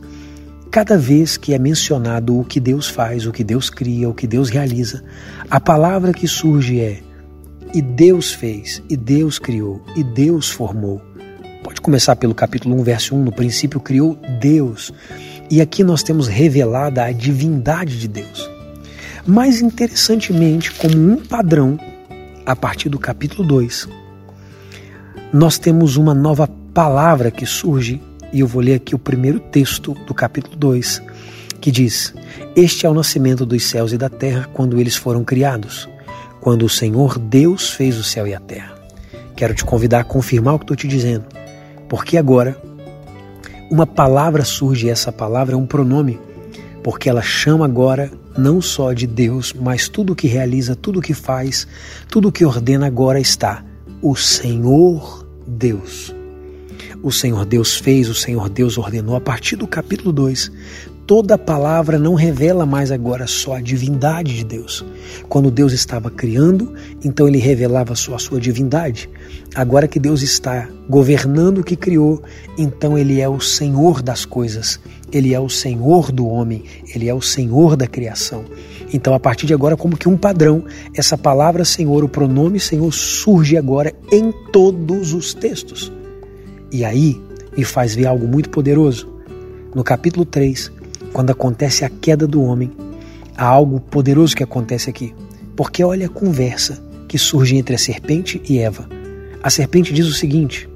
Cada 0.71 0.99
vez 0.99 1.39
que 1.39 1.55
é 1.55 1.59
mencionado 1.59 2.39
o 2.39 2.45
que 2.45 2.61
Deus 2.61 2.89
faz, 2.89 3.27
o 3.27 3.33
que 3.33 3.43
Deus 3.43 3.71
cria, 3.71 4.09
o 4.09 4.15
que 4.15 4.27
Deus 4.27 4.51
realiza, 4.51 5.03
a 5.51 5.59
palavra 5.59 6.13
que 6.13 6.29
surge 6.29 6.79
é 6.79 7.01
e 7.75 7.83
Deus 7.83 8.33
fez, 8.33 8.83
e 8.89 8.97
Deus 8.97 9.39
criou, 9.39 9.83
e 9.95 10.03
Deus 10.03 10.51
formou. 10.51 11.01
Pode 11.63 11.81
começar 11.81 12.17
pelo 12.17 12.35
capítulo 12.35 12.79
1, 12.81 12.83
verso 12.83 13.15
1. 13.15 13.23
No 13.23 13.33
princípio 13.33 13.79
criou 13.81 14.19
Deus. 14.41 14.93
E 15.51 15.61
aqui 15.61 15.85
nós 15.85 16.03
temos 16.03 16.27
revelada 16.27 17.05
a 17.05 17.13
divindade 17.13 17.99
de 17.99 18.09
Deus. 18.09 18.49
Mais 19.27 19.61
interessantemente, 19.61 20.73
como 20.73 20.97
um 20.97 21.17
padrão, 21.17 21.79
a 22.47 22.57
partir 22.57 22.89
do 22.89 22.99
capítulo 22.99 23.47
2, 23.47 23.89
nós 25.33 25.59
temos 25.59 25.97
uma 25.97 26.15
nova 26.15 26.49
palavra 26.73 27.31
que 27.31 27.45
surge 27.45 28.01
e 28.33 28.41
eu 28.41 28.47
vou 28.47 28.63
ler 28.63 28.75
aqui 28.75 28.95
o 28.95 28.99
primeiro 28.99 29.39
texto 29.39 29.95
do 30.07 30.15
capítulo 30.15 30.57
2, 30.57 31.03
que 31.61 31.71
diz: 31.71 32.15
Este 32.57 32.87
é 32.87 32.89
o 32.89 32.95
nascimento 32.95 33.45
dos 33.45 33.63
céus 33.65 33.93
e 33.93 33.99
da 33.99 34.09
terra 34.09 34.49
quando 34.53 34.81
eles 34.81 34.97
foram 34.97 35.25
criados, 35.25 35.89
quando 36.41 36.65
o 36.65 36.69
Senhor 36.69 37.19
Deus 37.19 37.71
fez 37.71 37.97
o 37.97 38.05
céu 38.05 38.27
e 38.27 38.35
a 38.35 38.41
terra. 38.41 38.75
Quero 39.37 39.55
te 39.55 39.65
convidar 39.65 40.01
a 40.01 40.05
confirmar 40.05 40.55
o 40.55 40.59
que 40.59 40.65
estou 40.65 40.77
te 40.77 40.89
dizendo, 40.89 41.25
porque 41.89 42.17
agora 42.17 42.61
uma 43.71 43.87
palavra 43.87 44.45
surge 44.45 44.87
e 44.87 44.91
essa 44.91 45.13
palavra 45.13 45.55
é 45.55 45.59
um 45.59 45.67
pronome, 45.67 46.19
porque 46.83 47.09
ela 47.09 47.23
chama 47.23 47.65
agora 47.65 48.11
não 48.37 48.61
só 48.61 48.93
de 48.93 49.07
Deus, 49.07 49.53
mas 49.53 49.89
tudo 49.89 50.15
que 50.15 50.27
realiza, 50.27 50.75
tudo 50.75 51.01
que 51.01 51.15
faz, 51.15 51.67
tudo 52.09 52.33
que 52.33 52.45
ordena 52.45 52.87
agora 52.87 53.21
está 53.21 53.65
o 54.01 54.15
Senhor 54.15 55.27
Deus 55.47 56.15
o 57.03 57.13
Senhor 57.13 57.45
Deus 57.45 57.77
fez, 57.77 58.09
o 58.09 58.15
Senhor 58.15 58.49
Deus 58.49 58.79
ordenou. 58.79 59.17
A 59.17 59.21
partir 59.21 59.57
do 59.57 59.67
capítulo 59.67 60.13
2, 60.13 60.51
toda 61.09 61.37
a 61.37 61.39
palavra 61.39 61.99
não 61.99 62.13
revela 62.13 62.67
mais 62.67 62.93
agora 62.93 63.27
só 63.27 63.55
a 63.55 63.63
divindade 63.63 64.37
de 64.37 64.45
Deus. 64.45 64.85
Quando 65.27 65.51
Deus 65.51 65.73
estava 65.73 66.11
criando, 66.11 66.75
então 67.03 67.27
ele 67.27 67.39
revelava 67.39 67.97
só 67.97 68.15
a 68.15 68.19
sua 68.19 68.39
divindade. 68.39 69.09
Agora 69.55 69.89
que 69.89 69.99
Deus 69.99 70.21
está 70.21 70.69
governando 70.87 71.59
o 71.59 71.65
que 71.65 71.77
criou, 71.77 72.23
então 72.59 72.99
ele 72.99 73.23
é 73.23 73.29
o 73.29 73.41
Senhor 73.41 74.03
das 74.03 74.27
coisas, 74.27 74.79
ele 75.11 75.33
é 75.33 75.41
o 75.41 75.49
Senhor 75.49 76.13
do 76.13 76.29
homem, 76.29 76.65
ele 76.95 77.09
é 77.09 77.15
o 77.15 77.23
Senhor 77.23 77.75
da 77.75 77.87
criação. 77.87 78.45
Então, 78.93 79.15
a 79.15 79.19
partir 79.19 79.47
de 79.47 79.55
agora, 79.55 79.79
como 79.79 79.97
que 79.97 80.11
um 80.11 80.17
padrão, 80.17 80.63
essa 80.95 81.17
palavra 81.17 81.65
Senhor, 81.65 82.05
o 82.05 82.09
pronome 82.09 82.61
Senhor, 82.61 82.93
surge 82.93 83.57
agora 83.57 83.95
em 84.13 84.31
todos 84.53 85.15
os 85.15 85.33
textos. 85.33 85.91
E 86.71 86.85
aí 86.85 87.19
me 87.57 87.65
faz 87.65 87.95
ver 87.95 88.07
algo 88.07 88.29
muito 88.29 88.51
poderoso. 88.51 89.09
No 89.75 89.83
capítulo 89.83 90.27
3, 90.27 90.73
quando 91.13 91.31
acontece 91.31 91.85
a 91.85 91.91
queda 91.91 92.27
do 92.27 92.43
homem, 92.43 92.71
há 93.37 93.45
algo 93.45 93.81
poderoso 93.81 94.37
que 94.37 94.43
acontece 94.43 94.91
aqui. 94.91 95.15
Porque 95.57 95.83
olha 95.83 96.07
a 96.07 96.11
conversa 96.11 96.83
que 97.09 97.19
surge 97.19 97.57
entre 97.57 97.75
a 97.75 97.79
serpente 97.79 98.41
e 98.49 98.59
Eva. 98.59 98.89
A 99.43 99.51
serpente 99.51 99.93
diz 99.93 100.07
o 100.07 100.13
seguinte: 100.13 100.69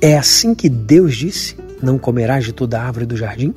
É 0.00 0.16
assim 0.16 0.54
que 0.54 0.68
Deus 0.68 1.16
disse: 1.16 1.56
Não 1.82 1.98
comerás 1.98 2.44
de 2.44 2.52
toda 2.52 2.80
a 2.80 2.84
árvore 2.84 3.06
do 3.06 3.16
jardim? 3.16 3.54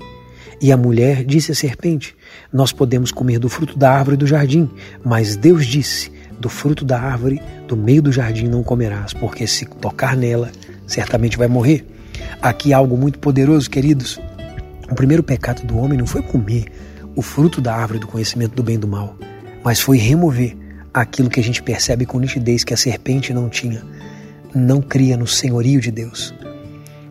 E 0.62 0.72
a 0.72 0.78
mulher 0.78 1.24
disse 1.24 1.52
à 1.52 1.56
serpente: 1.56 2.16
Nós 2.52 2.72
podemos 2.72 3.12
comer 3.12 3.40
do 3.40 3.50
fruto 3.50 3.78
da 3.78 3.92
árvore 3.92 4.18
do 4.18 4.28
jardim, 4.28 4.70
mas 5.04 5.36
Deus 5.36 5.66
disse: 5.66 6.12
Do 6.40 6.50
fruto 6.50 6.84
da 6.86 7.00
árvore 7.00 7.42
do 7.68 7.78
meio 7.78 8.02
do 8.02 8.12
jardim 8.12 8.48
não 8.48 8.64
comerás, 8.64 9.14
porque 9.14 9.48
se 9.48 9.66
tocar 9.66 10.16
nela 10.16 10.52
certamente 10.86 11.38
vai 11.38 11.48
morrer. 11.48 11.86
Aqui 12.42 12.74
há 12.74 12.78
algo 12.78 12.98
muito 12.98 13.20
poderoso, 13.20 13.70
queridos. 13.70 14.20
O 14.94 14.96
primeiro 14.96 15.24
pecado 15.24 15.66
do 15.66 15.76
homem 15.80 15.98
não 15.98 16.06
foi 16.06 16.22
comer 16.22 16.66
o 17.16 17.22
fruto 17.24 17.60
da 17.60 17.74
árvore 17.74 17.98
do 17.98 18.06
conhecimento 18.06 18.54
do 18.54 18.62
bem 18.62 18.76
e 18.76 18.78
do 18.78 18.88
mal, 18.88 19.18
mas 19.64 19.80
foi 19.80 19.98
remover 19.98 20.56
aquilo 20.94 21.32
que 21.32 21.40
a 21.40 21.44
gente 21.44 21.64
percebe 21.64 22.06
com 22.06 22.20
nitidez 22.20 22.64
que 22.64 22.76
a 22.76 22.78
serpente 22.78 23.34
não 23.34 23.50
tinha. 23.50 23.84
Não 24.54 24.84
cria 24.84 25.18
no 25.18 25.26
senhorio 25.26 25.82
de 25.82 25.90
Deus. 25.90 26.32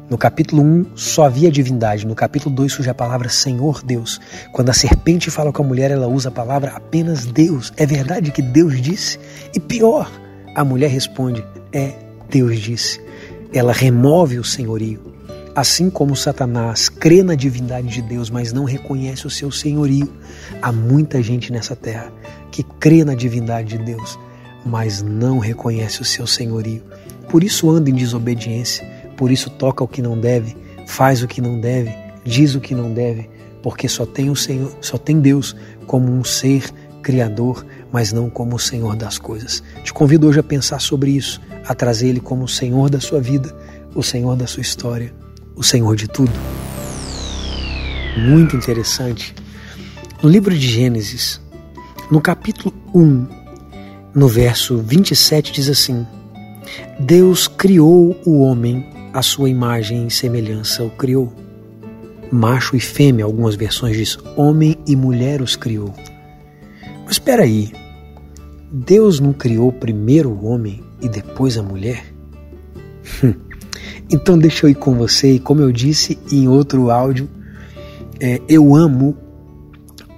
No 0.09 0.17
capítulo 0.17 0.63
1 0.63 0.93
só 0.95 1.25
havia 1.25 1.51
divindade, 1.51 2.07
no 2.07 2.15
capítulo 2.15 2.55
2 2.55 2.73
surge 2.73 2.89
a 2.89 2.95
palavra 2.95 3.29
Senhor 3.29 3.83
Deus. 3.83 4.21
Quando 4.53 4.71
a 4.71 4.75
serpente 4.75 5.29
fala 5.29 5.53
com 5.53 5.65
a 5.65 5.67
mulher, 5.67 5.91
ela 5.91 6.07
usa 6.07 6.29
a 6.29 6.33
palavra 6.33 6.71
apenas 6.77 7.27
Deus. 7.27 7.73
É 7.77 7.85
verdade 7.85 8.31
que 8.31 8.43
Deus 8.43 8.81
disse? 8.81 9.19
E 9.53 9.59
pior, 9.59 10.09
a 10.55 10.65
mulher 10.65 10.89
responde: 10.89 11.45
É, 11.73 11.97
Deus 12.31 12.61
disse 12.61 13.01
ela 13.53 13.73
remove 13.73 14.39
o 14.39 14.45
senhorio. 14.45 15.12
Assim 15.55 15.91
como 15.91 16.17
Satanás 16.17 16.89
crê 16.89 17.23
na 17.23 17.35
divindade 17.35 17.89
de 17.89 18.01
Deus, 18.01 18.31
mas 18.31 18.55
não 18.55 18.65
reconhece 18.65 19.27
o 19.27 19.31
seu 19.31 19.51
senhorio, 19.51 20.11
há 20.63 20.73
muita 20.73 21.23
gente 21.23 21.53
nessa 21.53 21.77
terra 21.77 22.11
que 22.51 22.63
crê 22.63 23.05
na 23.05 23.15
divindade 23.15 23.77
de 23.77 23.85
Deus, 23.85 24.19
mas 24.65 25.03
não 25.03 25.39
reconhece 25.39 26.01
o 26.01 26.07
seu 26.07 26.27
senhorio. 26.27 26.83
Por 27.29 27.45
isso 27.45 27.69
anda 27.69 27.91
em 27.91 27.95
desobediência, 27.95 28.87
por 29.15 29.31
isso 29.31 29.51
toca 29.51 29.85
o 29.85 29.89
que 29.89 30.01
não 30.01 30.19
deve, 30.19 30.57
faz 30.87 31.23
o 31.23 31.29
que 31.29 31.43
não 31.43 31.61
deve, 31.61 31.95
diz 32.25 32.55
o 32.55 32.61
que 32.61 32.75
não 32.75 32.93
deve, 32.93 33.29
porque 33.63 33.89
só 33.89 34.07
tem 34.07 34.31
o 34.31 34.37
Senhor, 34.37 34.75
só 34.81 34.97
tem 34.97 35.21
Deus 35.21 35.55
como 35.87 36.11
um 36.11 36.25
ser 36.25 36.71
criador, 37.03 37.67
mas 37.93 38.11
não 38.11 38.31
como 38.31 38.57
o 38.57 38.61
Senhor 38.61 38.97
das 38.97 39.19
coisas. 39.19 39.63
Te 39.85 39.93
convido 39.93 40.27
hoje 40.27 40.41
a 40.41 40.43
pensar 40.43 40.81
sobre 40.81 41.11
isso 41.11 41.43
a 41.67 41.75
trazer 41.75 42.09
Ele 42.09 42.21
como 42.21 42.45
o 42.45 42.49
Senhor 42.49 42.89
da 42.91 43.01
sua 43.01 43.21
vida, 43.21 43.55
o 43.95 44.03
Senhor 44.03 44.35
da 44.37 44.47
sua 44.47 44.63
história, 44.63 45.13
o 45.57 45.63
Senhor 45.63 45.97
de 45.97 46.09
tudo. 46.09 46.33
Muito 48.17 48.57
interessante. 48.57 49.35
No 50.23 50.29
livro 50.29 50.57
de 50.57 50.69
Gênesis, 50.69 51.41
no 52.11 52.21
capítulo 52.21 52.75
1, 52.95 53.27
no 54.15 54.29
verso 54.29 54.79
27 54.79 55.53
diz 55.53 55.69
assim: 55.69 56.07
Deus 57.01 57.49
criou 57.49 58.17
o 58.25 58.41
homem 58.41 58.87
à 59.13 59.23
sua 59.23 59.49
imagem 59.49 60.07
e 60.07 60.11
semelhança 60.11 60.85
o 60.85 60.91
criou. 60.91 61.33
Macho 62.31 62.77
e 62.77 62.81
fêmea, 62.81 63.25
algumas 63.25 63.55
versões 63.55 63.97
diz 63.97 64.19
homem 64.37 64.77
e 64.87 64.97
mulher 64.97 65.43
os 65.43 65.57
criou. 65.57 65.95
Mas 67.05 67.13
espera 67.13 67.43
aí, 67.43 67.73
Deus 68.71 69.21
não 69.21 69.33
criou 69.33 69.71
primeiro 69.71 70.31
o 70.31 70.47
homem 70.47 70.83
e 71.01 71.09
depois 71.09 71.59
a 71.59 71.63
mulher? 71.63 72.05
Então 74.11 74.39
deixa 74.39 74.67
eu 74.67 74.71
ir 74.71 74.75
com 74.75 74.95
você 74.95 75.35
e 75.35 75.39
como 75.39 75.61
eu 75.61 75.73
disse 75.73 76.19
em 76.31 76.49
outro 76.49 76.91
áudio, 76.91 77.29
é, 78.21 78.41
eu 78.49 78.75
amo 78.75 79.17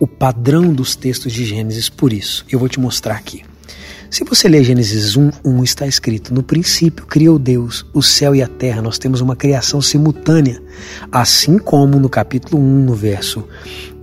o 0.00 0.06
padrão 0.06 0.72
dos 0.72 0.94
textos 0.94 1.32
de 1.32 1.44
Gênesis 1.44 1.88
por 1.88 2.12
isso. 2.12 2.44
Eu 2.50 2.58
vou 2.58 2.68
te 2.68 2.80
mostrar 2.80 3.14
aqui. 3.14 3.42
Se 4.10 4.22
você 4.22 4.48
ler 4.48 4.62
Gênesis 4.62 5.16
1, 5.16 5.30
1 5.44 5.64
está 5.64 5.86
escrito: 5.86 6.32
No 6.32 6.42
princípio 6.42 7.04
criou 7.06 7.38
Deus 7.38 7.84
o 7.92 8.02
céu 8.02 8.34
e 8.34 8.42
a 8.42 8.46
terra. 8.46 8.80
Nós 8.80 8.98
temos 8.98 9.20
uma 9.20 9.34
criação 9.34 9.82
simultânea. 9.82 10.62
Assim 11.10 11.58
como 11.58 11.98
no 11.98 12.08
capítulo 12.08 12.62
1, 12.62 12.84
no 12.84 12.94
verso 12.94 13.42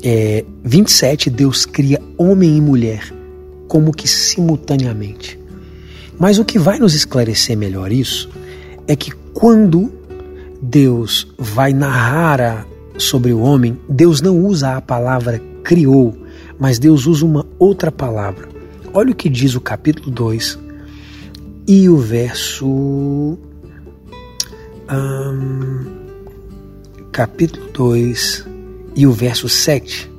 é, 0.04 0.44
27, 0.64 1.30
Deus 1.30 1.66
cria 1.66 2.02
homem 2.18 2.58
e 2.58 2.62
mulher 2.62 3.14
como 3.68 3.94
que 3.94 4.06
simultaneamente. 4.06 5.40
Mas 6.20 6.40
o 6.40 6.44
que 6.44 6.60
vai 6.60 6.78
nos 6.78 6.94
esclarecer 6.94 7.56
melhor 7.56 7.90
isso 7.90 8.30
é 8.86 8.98
que 8.98 9.14
quando 9.34 9.92
Deus 10.62 11.28
vai 11.38 11.74
narrar 11.74 12.68
sobre 12.98 13.34
o 13.34 13.40
homem, 13.40 13.78
Deus 13.90 14.22
não 14.22 14.40
usa 14.46 14.76
a 14.76 14.82
palavra 14.82 15.42
criou, 15.64 16.16
mas 16.60 16.80
Deus 16.80 17.06
usa 17.06 17.26
uma 17.26 17.46
outra 17.58 17.92
palavra. 17.92 18.50
Olha 18.94 19.12
o 19.12 19.16
que 19.16 19.30
diz 19.30 19.56
o 19.56 19.62
capítulo 19.62 20.12
2 20.12 20.60
e 21.68 21.90
o 21.90 21.98
verso. 21.98 23.38
Um, 24.92 26.02
capítulo 27.12 27.68
2 27.72 28.46
e 28.96 29.08
o 29.08 29.12
verso 29.12 29.48
7. 29.48 30.12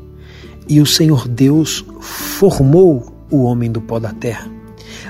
E 0.69 0.81
o 0.81 0.87
Senhor 0.87 1.29
Deus 1.29 1.85
formou 2.01 3.13
o 3.31 3.43
homem 3.45 3.71
do 3.71 3.81
pó 3.81 3.99
da 3.99 4.13
terra. 4.13 4.51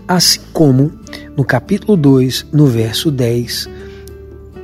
Assim 0.08 0.40
como 0.52 0.90
no 1.36 1.44
capítulo 1.44 1.96
2, 1.96 2.46
no 2.52 2.66
verso 2.66 3.10
10, 3.10 3.68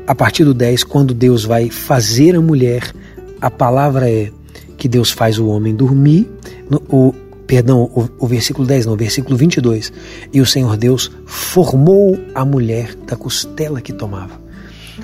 a 0.09 0.15
partir 0.15 0.43
do 0.43 0.55
10, 0.55 0.85
quando 0.85 1.13
Deus 1.13 1.45
vai 1.45 1.69
fazer 1.69 2.35
a 2.35 2.41
mulher, 2.41 2.95
a 3.43 3.51
palavra 3.51 4.11
é 4.11 4.33
que 4.79 4.89
Deus 4.89 5.11
faz 5.11 5.39
o 5.39 5.47
homem 5.49 5.75
dormir, 5.75 6.27
no, 6.71 6.83
o, 6.89 7.13
perdão, 7.47 7.83
o, 7.95 8.09
o 8.19 8.27
versículo 8.27 8.67
10, 8.67 8.87
não, 8.87 8.95
o 8.95 8.97
versículo 8.97 9.37
22, 9.37 9.93
e 10.33 10.41
o 10.41 10.47
Senhor 10.47 10.79
Deus 10.79 11.13
formou 11.27 12.19
a 12.35 12.43
mulher 12.43 12.95
da 13.07 13.17
costela 13.17 13.83
que 13.83 13.93
tomava. 13.93 14.41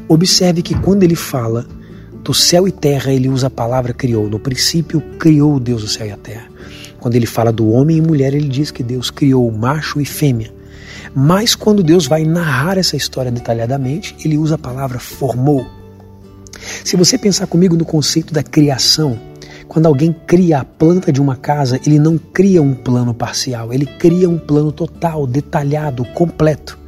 Observe 0.09 0.62
que 0.62 0.75
quando 0.75 1.03
ele 1.03 1.14
fala 1.14 1.67
do 2.23 2.33
céu 2.33 2.67
e 2.67 2.73
terra, 2.73 3.12
ele 3.12 3.29
usa 3.29 3.49
a 3.49 3.51
palavra 3.51 3.93
criou. 3.93 4.31
No 4.31 4.38
princípio, 4.38 5.03
criou 5.19 5.61
Deus 5.61 5.83
o 5.83 5.88
céu 5.88 6.07
e 6.07 6.12
a 6.12 6.17
terra. 6.17 6.49
Quando 6.99 7.14
ele 7.14 7.27
fala 7.27 7.53
do 7.53 7.69
homem 7.69 7.99
e 7.99 8.01
mulher, 8.01 8.33
ele 8.33 8.49
diz 8.49 8.71
que 8.71 8.83
Deus 8.83 9.11
criou 9.11 9.53
macho 9.53 10.01
e 10.01 10.07
fêmea. 10.07 10.51
Mas 11.14 11.55
quando 11.55 11.83
Deus 11.83 12.07
vai 12.07 12.25
narrar 12.25 12.79
essa 12.79 12.97
história 12.97 13.31
detalhadamente, 13.31 14.14
ele 14.25 14.38
usa 14.38 14.55
a 14.55 14.59
palavra 14.59 14.99
formou. 14.99 15.67
Se 16.85 16.97
você 16.97 17.19
pensar 17.19 17.47
comigo 17.47 17.77
no 17.77 17.85
conceito 17.85 18.33
da 18.33 18.43
criação, 18.43 19.19
quando 19.69 19.87
alguém 19.87 20.14
cria 20.27 20.61
a 20.61 20.64
planta 20.64 21.12
de 21.12 21.21
uma 21.21 21.37
casa, 21.37 21.81
ele 21.87 21.99
não 21.99 22.19
cria 22.19 22.62
um 22.62 22.75
plano 22.75 23.12
parcial, 23.12 23.73
ele 23.73 23.87
cria 23.87 24.29
um 24.29 24.38
plano 24.38 24.71
total, 24.71 25.27
detalhado, 25.27 26.05
completo. 26.07 26.79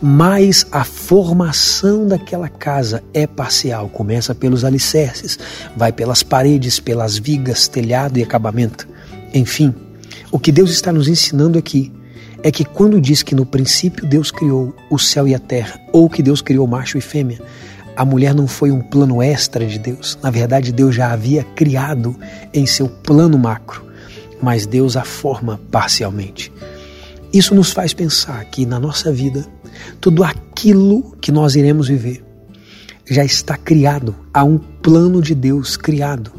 Mas 0.00 0.66
a 0.72 0.84
formação 0.84 2.06
daquela 2.06 2.48
casa 2.48 3.02
é 3.14 3.26
parcial, 3.26 3.88
começa 3.88 4.34
pelos 4.34 4.64
alicerces, 4.64 5.38
vai 5.76 5.92
pelas 5.92 6.22
paredes, 6.22 6.80
pelas 6.80 7.18
vigas, 7.18 7.68
telhado 7.68 8.18
e 8.18 8.22
acabamento. 8.22 8.88
Enfim, 9.32 9.74
o 10.30 10.38
que 10.38 10.50
Deus 10.50 10.70
está 10.70 10.92
nos 10.92 11.08
ensinando 11.08 11.58
aqui 11.58 11.92
é 12.42 12.50
que 12.50 12.64
quando 12.64 13.00
diz 13.00 13.22
que 13.22 13.34
no 13.34 13.44
princípio 13.44 14.06
Deus 14.06 14.30
criou 14.30 14.74
o 14.90 14.98
céu 14.98 15.28
e 15.28 15.34
a 15.34 15.38
terra, 15.38 15.78
ou 15.92 16.08
que 16.08 16.22
Deus 16.22 16.40
criou 16.40 16.66
macho 16.66 16.98
e 16.98 17.00
fêmea, 17.00 17.40
a 17.96 18.04
mulher 18.04 18.34
não 18.34 18.46
foi 18.46 18.70
um 18.70 18.80
plano 18.80 19.22
extra 19.22 19.66
de 19.66 19.78
Deus. 19.78 20.18
Na 20.22 20.30
verdade, 20.30 20.72
Deus 20.72 20.94
já 20.94 21.12
havia 21.12 21.44
criado 21.44 22.16
em 22.54 22.64
seu 22.66 22.88
plano 22.88 23.38
macro, 23.38 23.84
mas 24.42 24.66
Deus 24.66 24.96
a 24.96 25.04
forma 25.04 25.60
parcialmente. 25.70 26.52
Isso 27.32 27.54
nos 27.54 27.72
faz 27.72 27.92
pensar 27.92 28.44
que 28.46 28.64
na 28.64 28.80
nossa 28.80 29.12
vida, 29.12 29.46
tudo 30.00 30.24
aquilo 30.24 31.16
que 31.20 31.30
nós 31.30 31.54
iremos 31.54 31.88
viver 31.88 32.24
já 33.06 33.24
está 33.24 33.56
criado, 33.56 34.14
há 34.32 34.44
um 34.44 34.56
plano 34.56 35.20
de 35.20 35.34
Deus 35.34 35.76
criado 35.76 36.32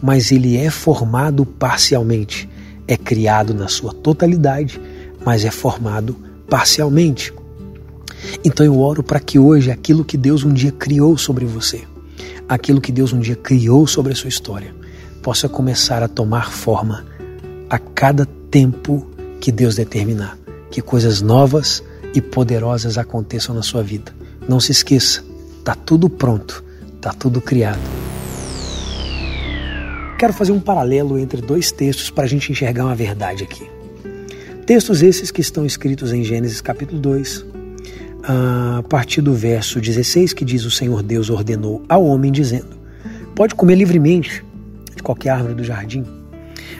mas 0.00 0.30
ele 0.30 0.56
é 0.56 0.70
formado 0.70 1.44
parcialmente. 1.44 2.48
É 2.88 2.96
criado 2.96 3.52
na 3.52 3.68
sua 3.68 3.92
totalidade, 3.92 4.80
mas 5.26 5.44
é 5.44 5.50
formado 5.50 6.16
parcialmente. 6.48 7.34
Então 8.44 8.64
eu 8.64 8.80
oro 8.80 9.02
para 9.02 9.18
que 9.18 9.40
hoje 9.40 9.72
aquilo 9.72 10.04
que 10.04 10.16
Deus 10.16 10.44
um 10.44 10.52
dia 10.52 10.70
criou 10.70 11.18
sobre 11.18 11.44
você, 11.44 11.82
aquilo 12.48 12.80
que 12.80 12.92
Deus 12.92 13.12
um 13.12 13.18
dia 13.18 13.34
criou 13.34 13.88
sobre 13.88 14.12
a 14.12 14.16
sua 14.16 14.28
história, 14.28 14.72
possa 15.20 15.48
começar 15.48 16.00
a 16.00 16.08
tomar 16.08 16.52
forma 16.52 17.04
a 17.68 17.76
cada 17.76 18.24
tempo 18.24 19.04
que 19.40 19.50
Deus 19.50 19.74
determinar. 19.74 20.38
Que 20.70 20.80
coisas 20.80 21.20
novas 21.20 21.82
e 22.14 22.20
poderosas 22.20 22.96
aconteçam 22.96 23.54
na 23.54 23.62
sua 23.62 23.82
vida. 23.82 24.14
Não 24.48 24.60
se 24.60 24.70
esqueça, 24.70 25.24
está 25.58 25.74
tudo 25.74 26.08
pronto, 26.08 26.62
está 26.94 27.12
tudo 27.12 27.40
criado. 27.40 27.80
Quero 30.18 30.32
fazer 30.32 30.52
um 30.52 30.60
paralelo 30.60 31.18
entre 31.18 31.42
dois 31.42 31.72
textos 31.72 32.10
para 32.10 32.24
a 32.24 32.28
gente 32.28 32.52
enxergar 32.52 32.84
uma 32.84 32.94
verdade 32.94 33.42
aqui. 33.42 33.75
Textos 34.66 35.00
esses 35.00 35.30
que 35.30 35.40
estão 35.40 35.64
escritos 35.64 36.12
em 36.12 36.24
Gênesis 36.24 36.60
capítulo 36.60 37.00
2, 37.00 37.46
a 38.24 38.82
partir 38.88 39.20
do 39.20 39.32
verso 39.32 39.80
16, 39.80 40.32
que 40.32 40.44
diz: 40.44 40.64
O 40.64 40.70
Senhor 40.70 41.02
Deus 41.02 41.30
ordenou 41.30 41.84
ao 41.88 42.04
homem, 42.04 42.32
dizendo: 42.32 42.76
Pode 43.34 43.54
comer 43.54 43.76
livremente 43.76 44.44
de 44.96 45.02
qualquer 45.02 45.30
árvore 45.30 45.54
do 45.54 45.62
jardim, 45.62 46.04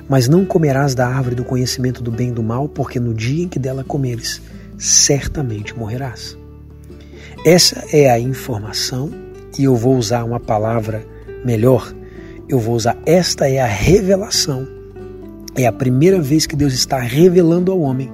mas 0.09 0.29
não 0.29 0.45
comerás 0.45 0.95
da 0.95 1.07
árvore 1.07 1.37
do 1.37 1.45
conhecimento 1.45 2.03
do 2.03 2.11
bem 2.11 2.31
e 2.31 2.33
do 2.33 2.43
mal, 2.43 2.69
porque 2.69 2.99
no 2.99 3.15
dia 3.15 3.45
em 3.45 3.49
que 3.49 3.59
dela 3.59 3.85
comeres, 3.85 4.43
certamente 4.77 5.79
morrerás. 5.79 6.37
Essa 7.45 7.85
é 7.93 8.11
a 8.11 8.19
informação, 8.19 9.13
e 9.57 9.63
eu 9.63 9.77
vou 9.77 9.97
usar 9.97 10.25
uma 10.25 10.41
palavra 10.41 11.07
melhor 11.45 11.95
eu 12.49 12.61
vou 12.61 12.77
usar 12.77 12.97
esta 13.05 13.49
é 13.49 13.61
a 13.61 13.67
revelação. 13.67 14.76
É 15.59 15.67
a 15.67 15.73
primeira 15.73 16.21
vez 16.21 16.47
que 16.47 16.55
Deus 16.55 16.75
está 16.75 16.99
revelando 16.99 17.73
ao 17.73 17.81
homem 17.81 18.13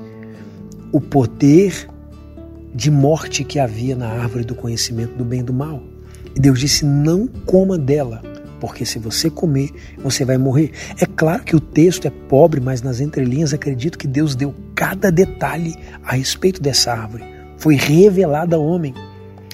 o 0.92 1.00
poder 1.00 1.88
de 2.72 2.88
morte 2.88 3.42
que 3.42 3.58
havia 3.58 3.96
na 3.96 4.06
árvore 4.06 4.44
do 4.44 4.54
conhecimento 4.54 5.16
do 5.16 5.24
bem 5.24 5.40
e 5.40 5.42
do 5.42 5.52
mal. 5.52 5.82
E 6.36 6.40
Deus 6.40 6.60
disse: 6.60 6.84
Não 6.84 7.26
coma 7.26 7.76
dela, 7.76 8.22
porque 8.60 8.86
se 8.86 9.00
você 9.00 9.28
comer, 9.28 9.70
você 9.98 10.24
vai 10.24 10.38
morrer. 10.38 10.70
É 11.00 11.04
claro 11.04 11.42
que 11.42 11.56
o 11.56 11.60
texto 11.60 12.06
é 12.06 12.10
pobre, 12.10 12.60
mas 12.60 12.80
nas 12.80 13.00
entrelinhas 13.00 13.52
acredito 13.52 13.98
que 13.98 14.06
Deus 14.06 14.36
deu 14.36 14.54
cada 14.72 15.10
detalhe 15.10 15.74
a 16.04 16.14
respeito 16.14 16.62
dessa 16.62 16.92
árvore. 16.92 17.24
Foi 17.58 17.74
revelada 17.74 18.54
ao 18.54 18.64
homem. 18.64 18.94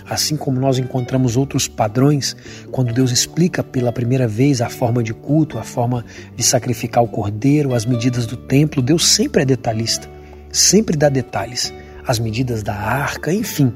Assim 0.08 0.36
como 0.36 0.58
nós 0.58 0.78
encontramos 0.78 1.36
outros 1.36 1.68
padrões, 1.68 2.34
quando 2.70 2.94
Deus 2.94 3.10
explica 3.10 3.62
pela 3.62 3.92
primeira 3.92 4.26
vez 4.26 4.62
a 4.62 4.70
forma 4.70 5.02
de 5.02 5.12
culto, 5.12 5.58
a 5.58 5.62
forma 5.62 6.04
de 6.34 6.42
sacrificar 6.42 7.04
o 7.04 7.08
cordeiro, 7.08 7.74
as 7.74 7.84
medidas 7.84 8.26
do 8.26 8.36
templo, 8.36 8.80
Deus 8.80 9.06
sempre 9.06 9.42
é 9.42 9.44
detalhista, 9.44 10.08
sempre 10.50 10.96
dá 10.96 11.10
detalhes, 11.10 11.72
as 12.06 12.18
medidas 12.18 12.62
da 12.62 12.74
arca, 12.74 13.32
enfim. 13.32 13.72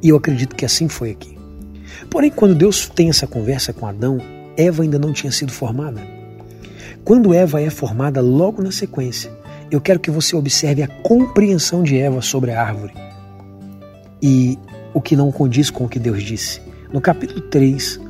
E 0.00 0.10
eu 0.10 0.16
acredito 0.16 0.54
que 0.54 0.64
assim 0.64 0.88
foi 0.88 1.10
aqui. 1.10 1.36
Porém, 2.08 2.30
quando 2.30 2.54
Deus 2.54 2.88
tem 2.88 3.08
essa 3.08 3.26
conversa 3.26 3.72
com 3.72 3.86
Adão, 3.86 4.18
Eva 4.56 4.84
ainda 4.84 4.98
não 4.98 5.12
tinha 5.12 5.32
sido 5.32 5.52
formada. 5.52 6.00
Quando 7.04 7.34
Eva 7.34 7.60
é 7.60 7.70
formada 7.70 8.20
logo 8.20 8.62
na 8.62 8.70
sequência, 8.70 9.32
eu 9.70 9.80
quero 9.80 9.98
que 9.98 10.10
você 10.10 10.36
observe 10.36 10.82
a 10.82 10.88
compreensão 10.88 11.82
de 11.82 11.98
Eva 11.98 12.22
sobre 12.22 12.52
a 12.52 12.62
árvore. 12.62 12.94
E 14.22 14.58
o 14.96 15.00
que 15.02 15.14
não 15.14 15.30
condiz 15.30 15.68
com 15.68 15.84
o 15.84 15.88
que 15.90 15.98
Deus 15.98 16.22
disse. 16.22 16.58
No 16.90 17.02
capítulo 17.02 17.42
3, 17.42 18.00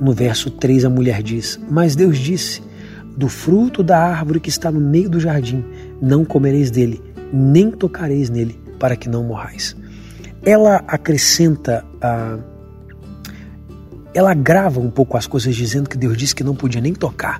no 0.00 0.14
verso 0.14 0.50
3, 0.50 0.86
a 0.86 0.88
mulher 0.88 1.22
diz: 1.22 1.60
Mas 1.70 1.94
Deus 1.94 2.16
disse: 2.16 2.62
Do 3.14 3.28
fruto 3.28 3.82
da 3.82 3.98
árvore 3.98 4.40
que 4.40 4.48
está 4.48 4.72
no 4.72 4.80
meio 4.80 5.10
do 5.10 5.20
jardim, 5.20 5.62
não 6.00 6.24
comereis 6.24 6.70
dele, 6.70 7.02
nem 7.30 7.70
tocareis 7.70 8.30
nele, 8.30 8.58
para 8.78 8.96
que 8.96 9.06
não 9.06 9.22
morrais. 9.22 9.76
Ela 10.42 10.76
acrescenta 10.88 11.84
a. 12.00 12.38
Ela 14.14 14.30
agrava 14.30 14.80
um 14.80 14.90
pouco 14.90 15.18
as 15.18 15.26
coisas, 15.26 15.54
dizendo 15.54 15.90
que 15.90 15.98
Deus 15.98 16.16
disse 16.16 16.34
que 16.34 16.42
não 16.42 16.56
podia 16.56 16.80
nem 16.80 16.94
tocar. 16.94 17.38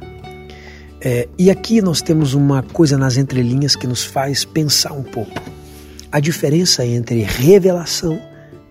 É, 1.00 1.26
e 1.38 1.50
aqui 1.50 1.80
nós 1.80 2.02
temos 2.02 2.34
uma 2.34 2.62
coisa 2.62 2.98
nas 2.98 3.16
entrelinhas 3.16 3.74
que 3.74 3.86
nos 3.86 4.04
faz 4.04 4.44
pensar 4.44 4.92
um 4.92 5.02
pouco. 5.02 5.40
a 6.12 6.20
diferença 6.20 6.84
entre 6.84 7.22
revelação 7.22 8.20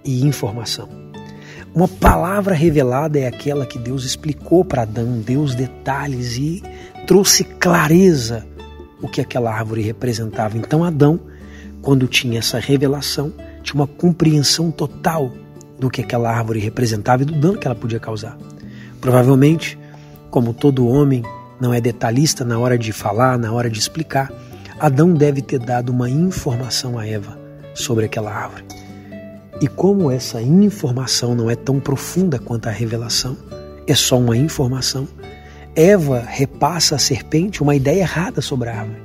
e 0.06 0.26
informação. 0.26 0.89
Uma 1.74 1.88
palavra 1.88 2.54
revelada 2.54 3.18
é 3.20 3.26
aquela 3.26 3.66
que 3.66 3.80
Deus 3.80 4.04
explicou 4.04 4.63
para 4.63 4.84
Adão, 4.84 5.20
deu 5.20 5.42
os 5.42 5.56
detalhes 5.56 6.38
e 6.38 6.62
trouxe 7.08 7.44
clareza 7.44 8.46
o 9.02 9.08
que 9.08 9.20
aquela 9.20 9.52
árvore 9.52 9.82
representava. 9.82 10.58
Então 10.58 10.84
Adão, 10.84 11.20
quando 11.82 12.08
tinha 12.08 12.39
essa 12.39 12.60
revelação, 12.60 13.34
tinha 13.63 13.76
uma 13.76 13.88
compreensão 13.88 14.70
total 14.70 15.32
do 15.80 15.89
que 15.89 16.02
aquela 16.02 16.32
árvore 16.32 16.60
representava 16.60 17.24
e 17.24 17.26
do 17.26 17.34
dano 17.34 17.58
que 17.58 17.68
ela 17.68 17.76
podia 17.76 18.00
causar. 18.00 18.38
Provavelmente, 19.02 19.78
como 20.30 20.54
todo 20.54 20.88
homem 20.88 21.24
não 21.60 21.74
é 21.74 21.82
detalhista 21.82 22.46
na 22.46 22.60
hora 22.60 22.78
de 22.78 22.92
falar, 22.92 23.38
na 23.38 23.52
hora 23.52 23.70
de 23.70 23.80
explicar, 23.80 24.32
Adão 24.80 25.13
deve 25.13 25.42
ter 25.42 25.60
dado 25.60 25.89
uma 25.89 26.10
informação 26.10 27.00
a 27.00 27.08
Eva 27.08 27.38
sobre 27.74 28.06
aquela 28.06 28.32
árvore. 28.32 28.63
E 29.62 29.68
como 29.68 30.12
essa 30.12 30.42
informação 30.42 31.36
não 31.36 31.50
é 31.50 31.56
tão 31.56 31.80
profunda 31.80 32.39
quanto 32.39 32.68
a 32.68 32.72
revelação, 32.72 33.38
é 33.88 33.96
só 33.96 34.18
uma 34.18 34.36
informação, 34.36 35.08
Eva 35.76 36.20
repassa 36.20 36.96
à 36.96 37.00
serpente 37.00 37.62
uma 37.62 37.76
ideia 37.76 38.02
errada 38.02 38.42
sobre 38.42 38.70
a 38.70 38.80
árvore. 38.80 39.02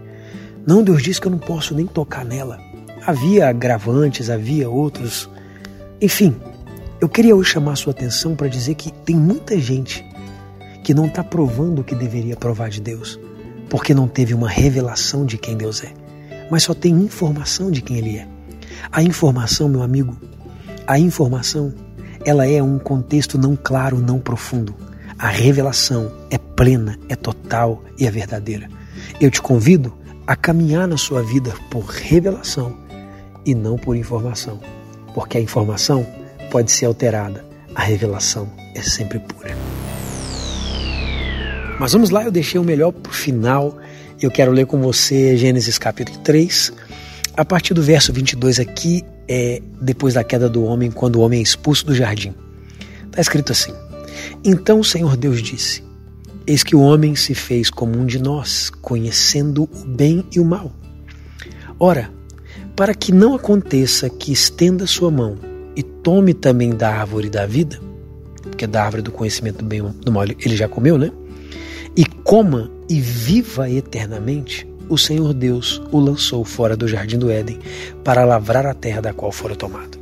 Não, 0.66 0.82
Deus 0.82 1.02
diz 1.02 1.18
que 1.18 1.26
eu 1.26 1.30
não 1.30 1.38
posso 1.38 1.74
nem 1.74 1.87
tocar 1.87 2.24
nela. 2.24 2.58
Havia 3.06 3.48
agravantes, 3.48 4.28
havia 4.28 4.68
outros. 4.68 5.30
Enfim, 6.00 6.37
eu 7.00 7.08
queria 7.08 7.34
hoje 7.34 7.50
chamar 7.50 7.72
a 7.72 7.76
sua 7.76 7.92
atenção 7.92 8.37
para 8.37 8.48
dizer 8.48 8.74
que 8.74 8.92
tem 8.92 9.16
muita 9.16 9.58
gente 9.58 10.04
que 10.84 10.92
não 10.92 11.06
está 11.06 11.24
provando 11.24 11.80
o 11.80 11.84
que 11.84 11.94
deveria 11.94 12.37
provar 12.37 12.68
de 12.68 12.80
Deus, 12.80 13.18
porque 13.70 13.94
não 13.94 14.08
teve 14.08 14.34
uma 14.34 14.48
revelação 14.48 15.24
de 15.24 15.38
quem 15.38 15.56
Deus 15.56 15.82
é, 15.82 15.92
mas 16.50 16.64
só 16.64 16.74
tem 16.74 16.92
informação 16.92 17.70
de 17.70 17.80
quem 17.80 17.98
Ele 17.98 18.16
é. 18.16 18.28
A 18.90 19.02
informação, 19.02 19.68
meu 19.68 19.82
amigo, 19.82 20.16
a 20.88 20.98
informação, 20.98 21.74
ela 22.24 22.46
é 22.46 22.62
um 22.62 22.79
contexto 22.79 23.37
não 23.37 23.55
claro, 23.55 23.98
não 23.98 24.18
profundo. 24.18 24.74
A 25.18 25.29
revelação 25.29 26.11
é 26.31 26.38
plena, 26.38 26.98
é 27.11 27.14
total 27.14 27.85
e 27.98 28.07
é 28.07 28.11
verdadeira. 28.11 28.70
Eu 29.20 29.31
te 29.31 29.42
convido 29.42 29.92
a 30.27 30.35
caminhar 30.35 30.88
na 30.88 30.96
sua 30.96 31.22
vida 31.22 31.53
por 31.70 31.85
revelação 31.85 32.74
e 33.44 33.55
não 33.55 33.77
por 33.77 33.96
informação, 33.96 34.59
porque 35.14 35.37
a 35.37 35.40
informação 35.42 36.07
pode 36.51 36.72
ser 36.72 36.87
alterada, 36.87 37.44
a 37.74 37.83
revelação 37.83 38.51
é 38.74 38.81
sempre 38.81 39.18
pura. 39.18 39.55
Mas 41.79 41.92
vamos 41.92 42.09
lá, 42.09 42.24
eu 42.24 42.33
deixei 42.33 42.59
o 42.59 42.64
melhor 42.64 42.92
para 42.92 43.11
o 43.11 43.14
final. 43.14 43.77
Eu 44.22 44.31
quero 44.31 44.53
ler 44.53 44.64
com 44.64 44.81
você 44.81 45.37
Gênesis 45.37 45.77
capítulo 45.77 46.18
3, 46.20 46.72
a 47.37 47.44
partir 47.44 47.74
do 47.74 47.83
verso 47.83 48.11
22 48.11 48.59
aqui 48.59 49.05
é 49.28 49.60
depois 49.80 50.14
da 50.14 50.24
queda 50.24 50.48
do 50.48 50.64
homem, 50.64 50.90
quando 50.90 51.16
o 51.16 51.20
homem 51.20 51.40
é 51.40 51.42
expulso 51.42 51.84
do 51.84 51.94
jardim. 51.94 52.34
Está 53.06 53.20
escrito 53.20 53.52
assim: 53.52 53.72
Então 54.44 54.80
o 54.80 54.84
Senhor 54.84 55.16
Deus 55.16 55.42
disse: 55.42 55.84
Eis 56.46 56.62
que 56.62 56.74
o 56.74 56.80
homem 56.80 57.14
se 57.14 57.34
fez 57.34 57.68
como 57.68 57.98
um 57.98 58.06
de 58.06 58.18
nós, 58.18 58.70
conhecendo 58.70 59.64
o 59.64 59.86
bem 59.86 60.24
e 60.32 60.40
o 60.40 60.44
mal. 60.44 60.72
Ora, 61.78 62.10
para 62.74 62.94
que 62.94 63.12
não 63.12 63.34
aconteça 63.34 64.08
que 64.08 64.32
estenda 64.32 64.86
sua 64.86 65.10
mão 65.10 65.36
e 65.76 65.82
tome 65.82 66.32
também 66.32 66.70
da 66.70 66.88
árvore 66.88 67.28
da 67.28 67.44
vida, 67.44 67.80
porque 68.40 68.66
da 68.66 68.82
árvore 68.82 69.02
do 69.02 69.12
conhecimento 69.12 69.58
do 69.58 69.64
bem 69.64 69.80
e 69.80 70.04
do 70.04 70.10
mal 70.10 70.24
ele 70.24 70.56
já 70.56 70.68
comeu, 70.68 70.96
né? 70.96 71.10
E 71.96 72.04
coma 72.04 72.70
e 72.88 73.00
viva 73.00 73.70
eternamente, 73.70 74.66
o 74.88 74.96
Senhor 74.96 75.33
Deus 75.35 75.81
o 75.92 75.98
lançou 75.98 76.44
fora 76.44 76.77
do 76.77 76.88
jardim 76.88 77.18
do 77.18 77.31
Éden 77.31 77.59
para 78.03 78.24
lavrar 78.24 78.66
a 78.66 78.74
terra 78.74 79.01
da 79.01 79.12
qual 79.12 79.31
fora 79.31 79.55
tomado. 79.55 79.98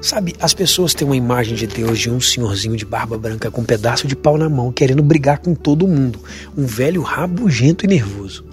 Sabe, 0.00 0.34
as 0.38 0.52
pessoas 0.52 0.92
têm 0.92 1.06
uma 1.06 1.16
imagem 1.16 1.54
de 1.54 1.66
Deus 1.66 1.98
de 1.98 2.10
um 2.10 2.20
senhorzinho 2.20 2.76
de 2.76 2.84
barba 2.84 3.16
branca 3.16 3.50
com 3.50 3.62
um 3.62 3.64
pedaço 3.64 4.06
de 4.06 4.14
pau 4.14 4.36
na 4.36 4.48
mão, 4.48 4.72
querendo 4.72 5.02
brigar 5.02 5.38
com 5.38 5.54
todo 5.54 5.88
mundo, 5.88 6.18
um 6.56 6.66
velho 6.66 7.00
rabugento 7.00 7.84
e 7.84 7.88
nervoso. 7.88 8.44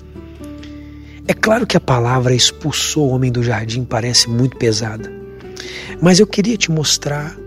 É 1.27 1.33
claro 1.33 1.67
que 1.67 1.77
a 1.77 1.81
palavra 1.81 2.33
expulsou 2.33 3.09
o 3.09 3.11
homem 3.11 3.31
do 3.31 3.43
jardim 3.43 3.83
parece 3.83 4.29
muito 4.29 4.57
pesada, 4.57 5.11
mas 6.01 6.19
eu 6.19 6.27
queria 6.27 6.57
te 6.57 6.71
mostrar 6.71 7.37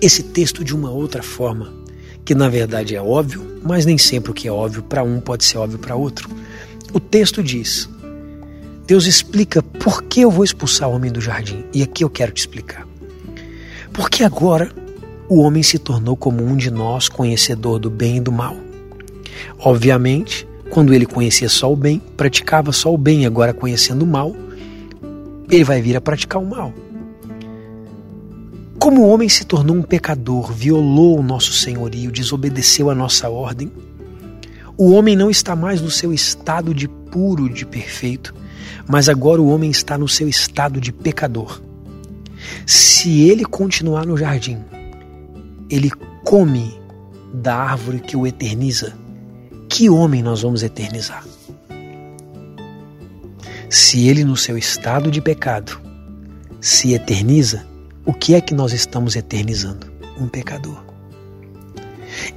esse 0.00 0.22
texto 0.22 0.64
de 0.64 0.74
uma 0.74 0.90
outra 0.90 1.22
forma, 1.22 1.72
que 2.24 2.34
na 2.34 2.48
verdade 2.48 2.94
é 2.94 3.00
óbvio, 3.00 3.60
mas 3.62 3.86
nem 3.86 3.96
sempre 3.96 4.30
o 4.30 4.34
que 4.34 4.48
é 4.48 4.52
óbvio 4.52 4.82
para 4.82 5.02
um 5.02 5.20
pode 5.20 5.44
ser 5.44 5.58
óbvio 5.58 5.78
para 5.78 5.96
outro. 5.96 6.28
O 6.94 7.00
texto 7.00 7.42
diz: 7.42 7.90
Deus 8.86 9.06
explica 9.06 9.60
por 9.60 10.04
que 10.04 10.20
eu 10.20 10.30
vou 10.30 10.44
expulsar 10.44 10.88
o 10.88 10.92
homem 10.92 11.10
do 11.10 11.20
jardim. 11.20 11.64
E 11.74 11.82
aqui 11.82 12.04
eu 12.04 12.08
quero 12.08 12.30
te 12.30 12.38
explicar. 12.38 12.86
Porque 13.92 14.22
agora 14.22 14.70
o 15.28 15.40
homem 15.40 15.60
se 15.60 15.76
tornou 15.76 16.16
como 16.16 16.44
um 16.44 16.56
de 16.56 16.70
nós, 16.70 17.08
conhecedor 17.08 17.80
do 17.80 17.90
bem 17.90 18.18
e 18.18 18.20
do 18.20 18.30
mal. 18.30 18.56
Obviamente, 19.58 20.46
quando 20.70 20.94
ele 20.94 21.04
conhecia 21.04 21.48
só 21.48 21.72
o 21.72 21.74
bem, 21.74 22.00
praticava 22.16 22.70
só 22.70 22.94
o 22.94 22.98
bem, 22.98 23.26
agora 23.26 23.52
conhecendo 23.52 24.04
o 24.04 24.06
mal, 24.06 24.32
ele 25.50 25.64
vai 25.64 25.82
vir 25.82 25.96
a 25.96 26.00
praticar 26.00 26.40
o 26.40 26.46
mal. 26.46 26.72
Como 28.78 29.02
o 29.02 29.08
homem 29.08 29.28
se 29.28 29.44
tornou 29.44 29.74
um 29.74 29.82
pecador, 29.82 30.52
violou 30.52 31.18
o 31.18 31.22
nosso 31.24 31.52
senhorio, 31.54 32.12
desobedeceu 32.12 32.88
a 32.88 32.94
nossa 32.94 33.28
ordem, 33.28 33.72
o 34.76 34.92
homem 34.92 35.14
não 35.14 35.30
está 35.30 35.54
mais 35.54 35.80
no 35.80 35.90
seu 35.90 36.12
estado 36.12 36.74
de 36.74 36.88
puro, 36.88 37.48
de 37.48 37.64
perfeito, 37.64 38.34
mas 38.88 39.08
agora 39.08 39.40
o 39.40 39.48
homem 39.48 39.70
está 39.70 39.96
no 39.96 40.08
seu 40.08 40.28
estado 40.28 40.80
de 40.80 40.92
pecador. 40.92 41.60
Se 42.66 43.28
ele 43.28 43.44
continuar 43.44 44.04
no 44.04 44.16
jardim, 44.16 44.58
ele 45.70 45.90
come 46.24 46.78
da 47.32 47.56
árvore 47.56 48.00
que 48.00 48.16
o 48.16 48.26
eterniza. 48.26 48.94
Que 49.68 49.88
homem 49.88 50.22
nós 50.22 50.42
vamos 50.42 50.62
eternizar? 50.62 51.24
Se 53.68 54.06
ele, 54.06 54.24
no 54.24 54.36
seu 54.36 54.56
estado 54.56 55.10
de 55.10 55.20
pecado, 55.20 55.80
se 56.60 56.94
eterniza, 56.94 57.66
o 58.04 58.12
que 58.12 58.34
é 58.34 58.40
que 58.40 58.54
nós 58.54 58.72
estamos 58.72 59.16
eternizando? 59.16 59.92
Um 60.18 60.28
pecador. 60.28 60.93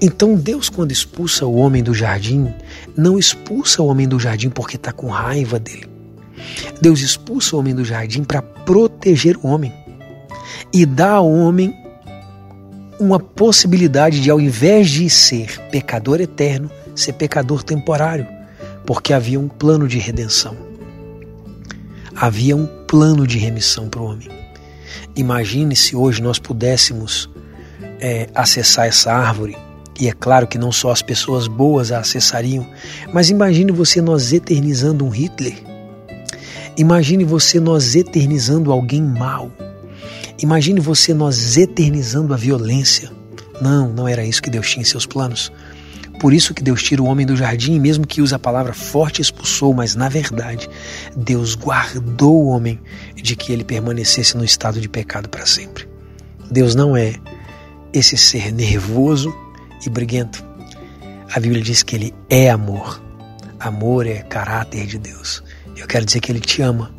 Então 0.02 0.36
Deus, 0.36 0.70
quando 0.70 0.92
expulsa 0.92 1.46
o 1.46 1.56
homem 1.56 1.82
do 1.82 1.94
jardim, 1.94 2.54
não 2.96 3.18
expulsa 3.18 3.82
o 3.82 3.88
homem 3.88 4.08
do 4.08 4.20
jardim 4.20 4.50
porque 4.50 4.76
está 4.76 4.92
com 4.92 5.08
raiva 5.08 5.60
dele. 5.60 5.88
Deus 6.80 7.00
expulsa 7.02 7.56
o 7.56 7.60
homem 7.60 7.74
do 7.74 7.84
jardim 7.84 8.24
para 8.24 8.42
proteger 8.42 9.38
o 9.42 9.48
homem 9.48 9.74
e 10.72 10.86
dá 10.86 11.14
ao 11.14 11.32
homem 11.32 11.74
uma 13.00 13.20
possibilidade 13.20 14.22
de, 14.22 14.30
ao 14.30 14.40
invés 14.40 14.90
de 14.90 15.10
ser 15.10 15.60
pecador 15.70 16.22
eterno, 16.22 16.70
ser 16.96 17.14
pecador 17.14 17.64
temporário, 17.64 18.28
porque 18.86 19.14
havia 19.14 19.40
um 19.40 19.48
plano 19.48 19.88
de 19.88 19.98
redenção. 19.98 20.56
Havia 22.16 22.56
um 22.56 22.66
plano 22.88 23.28
de 23.28 23.38
remissão 23.38 23.90
para 23.90 24.02
o 24.02 24.06
homem. 24.06 24.30
Imagine 25.16 25.76
se 25.76 25.96
hoje 25.96 26.22
nós 26.22 26.40
pudéssemos 26.40 27.30
é, 28.00 28.30
acessar 28.34 28.88
essa 28.88 29.12
árvore 29.12 29.56
e 30.00 30.08
é 30.08 30.12
claro 30.12 30.48
que 30.48 30.58
não 30.58 30.72
só 30.72 30.92
as 30.92 31.02
pessoas 31.02 31.48
boas 31.48 31.92
a 31.92 32.00
acessariam, 32.00 32.68
mas 33.12 33.30
imagine 33.30 33.72
você 33.72 34.02
nós 34.02 34.32
eternizando 34.32 35.04
um 35.04 35.10
Hitler. 35.10 35.58
Imagine 36.78 37.24
você 37.24 37.60
nós 37.60 37.96
eternizando 37.96 38.72
alguém 38.72 39.02
mau. 39.02 39.52
Imagine 40.40 40.80
você 40.80 41.14
nós 41.14 41.58
eternizando 41.58 42.34
a 42.34 42.38
violência. 42.38 43.12
Não, 43.60 43.92
não 43.92 44.08
era 44.08 44.24
isso 44.24 44.42
que 44.42 44.52
Deus 44.52 44.70
tinha 44.70 44.84
em 44.84 44.86
seus 44.86 45.08
planos. 45.08 45.52
Por 46.20 46.32
isso 46.34 46.54
que 46.54 46.64
Deus 46.64 46.84
tira 46.84 47.02
o 47.02 47.06
homem 47.06 47.26
do 47.26 47.36
jardim, 47.36 47.80
mesmo 47.80 48.06
que 48.06 48.22
use 48.22 48.34
a 48.34 48.40
palavra 48.40 48.74
forte 48.74 49.22
expulsou, 49.22 49.74
mas 49.74 49.96
na 49.96 50.10
verdade 50.10 50.70
Deus 51.16 51.56
guardou 51.56 52.44
o 52.44 52.48
homem 52.48 52.80
de 53.16 53.36
que 53.36 53.52
ele 53.52 53.64
permanecesse 53.64 54.38
no 54.38 54.44
estado 54.44 54.80
de 54.80 54.90
pecado 54.90 55.28
para 55.30 55.46
sempre. 55.46 55.88
Deus 56.52 56.76
não 56.76 56.96
é 56.96 57.16
esse 57.94 58.18
ser 58.18 58.52
nervoso 58.52 59.34
e 59.86 59.90
briguento. 59.90 60.44
A 61.34 61.40
Bíblia 61.40 61.62
diz 61.62 61.84
que 61.84 61.96
ele 61.96 62.14
é 62.30 62.50
amor. 62.50 63.02
Amor 63.60 64.06
é 64.08 64.22
caráter 64.24 64.86
de 64.86 64.98
Deus. 64.98 65.44
Eu 65.76 65.88
quero 65.88 66.06
dizer 66.06 66.20
que 66.20 66.32
ele 66.32 66.40
te 66.40 66.62
ama. 66.62 66.92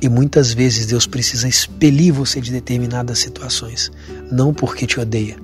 E 0.00 0.08
muitas 0.08 0.52
vezes 0.52 0.86
Deus 0.86 1.06
precisa 1.06 1.48
expelir 1.48 2.12
você 2.12 2.40
de 2.40 2.50
determinadas 2.50 3.18
situações, 3.18 3.90
não 4.30 4.54
porque 4.54 4.86
te 4.86 4.98
odeia, 4.98 5.36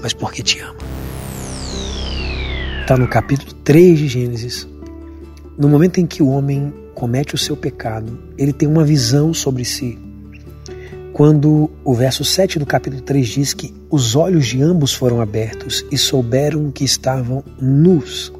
mas 0.00 0.12
porque 0.12 0.42
te 0.42 0.60
ama. 0.60 0.76
Está 2.82 2.96
no 2.96 3.08
capítulo 3.08 3.52
3 3.64 3.98
de 3.98 4.08
Gênesis. 4.08 4.68
No 5.58 5.68
momento 5.68 5.98
em 5.98 6.06
que 6.06 6.22
o 6.22 6.28
homem 6.28 6.72
comete 6.94 7.34
o 7.34 7.38
seu 7.38 7.56
pecado, 7.56 8.18
ele 8.38 8.52
tem 8.52 8.68
uma 8.68 8.84
visão 8.84 9.34
sobre 9.34 9.64
si 9.64 9.98
quando 11.14 11.70
o 11.84 11.94
verso 11.94 12.24
7 12.24 12.58
do 12.58 12.66
capítulo 12.66 13.00
3 13.00 13.28
diz 13.28 13.54
que 13.54 13.72
os 13.88 14.16
olhos 14.16 14.48
de 14.48 14.60
ambos 14.60 14.92
foram 14.92 15.20
abertos 15.20 15.86
e 15.88 15.96
souberam 15.96 16.72
que 16.72 16.82
estavam 16.82 17.44
nus, 17.60 18.32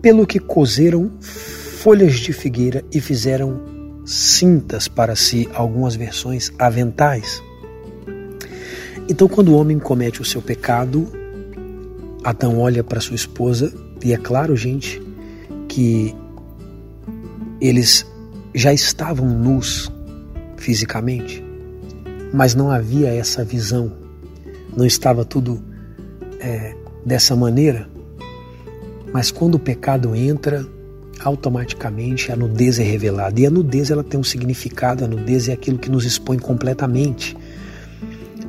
pelo 0.00 0.26
que 0.26 0.38
cozeram 0.38 1.10
folhas 1.20 2.14
de 2.14 2.32
figueira 2.32 2.82
e 2.90 3.02
fizeram 3.02 3.60
cintas 4.06 4.88
para 4.88 5.14
si, 5.14 5.46
algumas 5.52 5.94
versões 5.94 6.50
aventais. 6.58 7.42
Então, 9.06 9.28
quando 9.28 9.50
o 9.50 9.56
homem 9.56 9.78
comete 9.78 10.22
o 10.22 10.24
seu 10.24 10.40
pecado, 10.40 11.06
Adão 12.24 12.60
olha 12.60 12.82
para 12.82 12.98
sua 12.98 13.14
esposa 13.14 13.70
e 14.02 14.14
é 14.14 14.16
claro, 14.16 14.56
gente, 14.56 15.02
que 15.68 16.16
eles 17.60 18.06
já 18.54 18.72
estavam 18.72 19.28
nus 19.28 19.92
fisicamente, 20.56 21.46
mas 22.32 22.54
não 22.54 22.70
havia 22.70 23.08
essa 23.08 23.44
visão, 23.44 23.92
não 24.76 24.84
estava 24.84 25.24
tudo 25.24 25.62
é, 26.40 26.74
dessa 27.04 27.34
maneira. 27.34 27.88
Mas 29.12 29.30
quando 29.30 29.54
o 29.54 29.58
pecado 29.58 30.14
entra, 30.14 30.66
automaticamente 31.24 32.30
a 32.30 32.36
nudez 32.36 32.78
é 32.78 32.82
revelada. 32.82 33.40
E 33.40 33.46
a 33.46 33.50
nudez 33.50 33.90
ela 33.90 34.04
tem 34.04 34.18
um 34.20 34.24
significado, 34.24 35.04
a 35.04 35.08
nudez 35.08 35.48
é 35.48 35.52
aquilo 35.52 35.78
que 35.78 35.90
nos 35.90 36.04
expõe 36.04 36.38
completamente. 36.38 37.36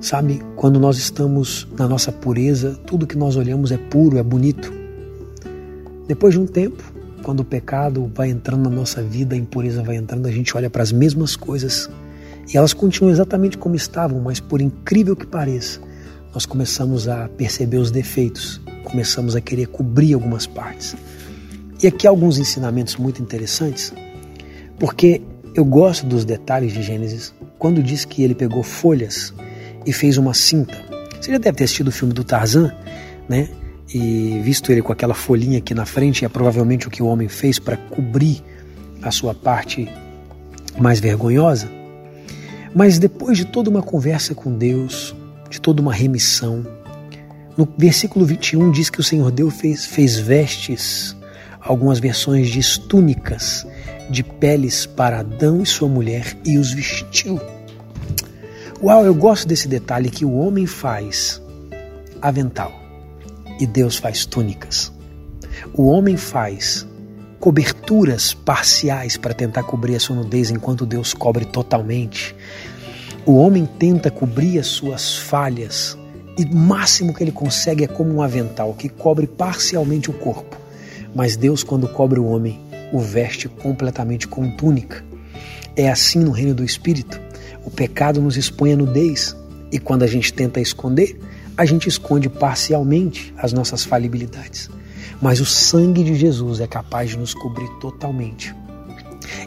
Sabe, 0.01 0.41
quando 0.55 0.79
nós 0.79 0.97
estamos 0.97 1.67
na 1.77 1.87
nossa 1.87 2.11
pureza, 2.11 2.79
tudo 2.85 3.07
que 3.07 3.17
nós 3.17 3.35
olhamos 3.35 3.71
é 3.71 3.77
puro, 3.77 4.17
é 4.17 4.23
bonito. 4.23 4.71
Depois 6.07 6.33
de 6.33 6.39
um 6.39 6.45
tempo, 6.45 6.81
quando 7.21 7.41
o 7.41 7.45
pecado 7.45 8.09
vai 8.13 8.29
entrando 8.29 8.69
na 8.69 8.75
nossa 8.75 9.01
vida, 9.01 9.35
a 9.35 9.37
impureza 9.37 9.83
vai 9.83 9.97
entrando, 9.97 10.25
a 10.25 10.31
gente 10.31 10.55
olha 10.55 10.69
para 10.69 10.83
as 10.83 10.91
mesmas 10.91 11.35
coisas 11.35 11.89
e 12.51 12.57
elas 12.57 12.73
continuam 12.73 13.11
exatamente 13.11 13.57
como 13.57 13.75
estavam, 13.75 14.19
mas 14.19 14.39
por 14.39 14.61
incrível 14.61 15.15
que 15.15 15.25
pareça, 15.25 15.79
nós 16.33 16.45
começamos 16.45 17.07
a 17.07 17.27
perceber 17.29 17.77
os 17.77 17.91
defeitos, 17.91 18.59
começamos 18.83 19.35
a 19.35 19.41
querer 19.41 19.67
cobrir 19.67 20.13
algumas 20.13 20.47
partes. 20.47 20.95
E 21.81 21.87
aqui 21.87 22.07
alguns 22.07 22.37
ensinamentos 22.37 22.95
muito 22.95 23.21
interessantes, 23.21 23.93
porque 24.79 25.21
eu 25.55 25.63
gosto 25.63 26.05
dos 26.05 26.25
detalhes 26.25 26.73
de 26.73 26.81
Gênesis, 26.81 27.33
quando 27.57 27.83
diz 27.83 28.03
que 28.05 28.23
ele 28.23 28.35
pegou 28.35 28.63
folhas 28.63 29.33
e 29.85 29.93
fez 29.93 30.17
uma 30.17 30.33
cinta. 30.33 30.77
Você 31.19 31.31
já 31.31 31.37
deve 31.37 31.57
ter 31.57 31.63
assistido 31.65 31.89
o 31.89 31.91
filme 31.91 32.13
do 32.13 32.23
Tarzan, 32.23 32.73
né? 33.27 33.49
E 33.93 34.39
visto 34.43 34.71
ele 34.71 34.81
com 34.81 34.91
aquela 34.91 35.13
folhinha 35.13 35.57
aqui 35.57 35.73
na 35.73 35.85
frente, 35.85 36.23
é 36.23 36.29
provavelmente 36.29 36.87
o 36.87 36.91
que 36.91 37.01
o 37.01 37.07
homem 37.07 37.27
fez 37.27 37.59
para 37.59 37.75
cobrir 37.75 38.43
a 39.01 39.11
sua 39.11 39.33
parte 39.33 39.89
mais 40.79 40.99
vergonhosa. 40.99 41.78
Mas 42.73 42.99
depois 42.99 43.37
de 43.37 43.45
toda 43.45 43.69
uma 43.69 43.81
conversa 43.81 44.35
com 44.35 44.55
Deus, 44.57 45.15
de 45.49 45.59
toda 45.59 45.81
uma 45.81 45.93
remissão, 45.93 46.65
no 47.57 47.67
versículo 47.77 48.25
21 48.25 48.71
diz 48.71 48.89
que 48.89 48.99
o 48.99 49.03
Senhor 49.03 49.31
Deus 49.31 49.53
fez, 49.55 49.85
fez 49.85 50.17
vestes 50.17 51.15
algumas 51.59 51.99
versões 51.99 52.47
diz 52.47 52.77
túnicas 52.77 53.65
de 54.09 54.23
peles 54.23 54.85
para 54.85 55.19
Adão 55.19 55.61
e 55.61 55.65
sua 55.65 55.87
mulher 55.87 56.37
e 56.45 56.57
os 56.57 56.71
vestiu. 56.71 57.39
Uau, 58.81 59.05
eu 59.05 59.13
gosto 59.13 59.47
desse 59.47 59.67
detalhe 59.67 60.09
que 60.09 60.23
o 60.23 60.33
homem 60.33 60.65
faz 60.65 61.41
avental 62.21 62.71
e 63.59 63.67
Deus 63.67 63.97
faz 63.97 64.25
túnicas. 64.25 64.91
O 65.73 65.87
homem 65.87 66.15
faz 66.15 66.87
coberturas 67.39 68.33
parciais 68.33 69.15
para 69.15 69.33
tentar 69.33 69.63
cobrir 69.63 69.95
a 69.95 69.99
sua 69.99 70.15
nudez 70.15 70.51
enquanto 70.51 70.85
Deus 70.85 71.13
cobre 71.13 71.45
totalmente. 71.45 72.35
O 73.25 73.37
homem 73.37 73.65
tenta 73.65 74.11
cobrir 74.11 74.59
as 74.59 74.67
suas 74.67 75.17
falhas 75.17 75.97
e 76.37 76.43
o 76.43 76.55
máximo 76.55 77.13
que 77.13 77.23
ele 77.23 77.31
consegue 77.31 77.83
é 77.83 77.87
como 77.87 78.13
um 78.13 78.21
avental 78.21 78.73
que 78.73 78.89
cobre 78.89 79.25
parcialmente 79.25 80.09
o 80.09 80.13
corpo. 80.13 80.57
Mas 81.15 81.35
Deus, 81.35 81.63
quando 81.63 81.87
cobre 81.87 82.19
o 82.19 82.25
homem, 82.25 82.59
o 82.91 82.99
veste 82.99 83.47
completamente 83.47 84.27
com 84.27 84.49
túnica. 84.55 85.03
É 85.75 85.89
assim 85.89 86.19
no 86.19 86.31
reino 86.31 86.53
do 86.53 86.63
Espírito. 86.63 87.19
O 87.65 87.71
pecado 87.71 88.21
nos 88.21 88.35
expõe 88.35 88.73
à 88.73 88.77
nudez 88.77 89.35
e 89.71 89.79
quando 89.79 90.03
a 90.03 90.07
gente 90.07 90.33
tenta 90.33 90.59
esconder, 90.59 91.19
a 91.55 91.65
gente 91.65 91.87
esconde 91.87 92.29
parcialmente 92.29 93.33
as 93.37 93.53
nossas 93.53 93.83
falibilidades. 93.83 94.69
Mas 95.21 95.39
o 95.39 95.45
sangue 95.45 96.03
de 96.03 96.15
Jesus 96.15 96.59
é 96.59 96.67
capaz 96.67 97.11
de 97.11 97.17
nos 97.17 97.33
cobrir 97.33 97.69
totalmente 97.79 98.55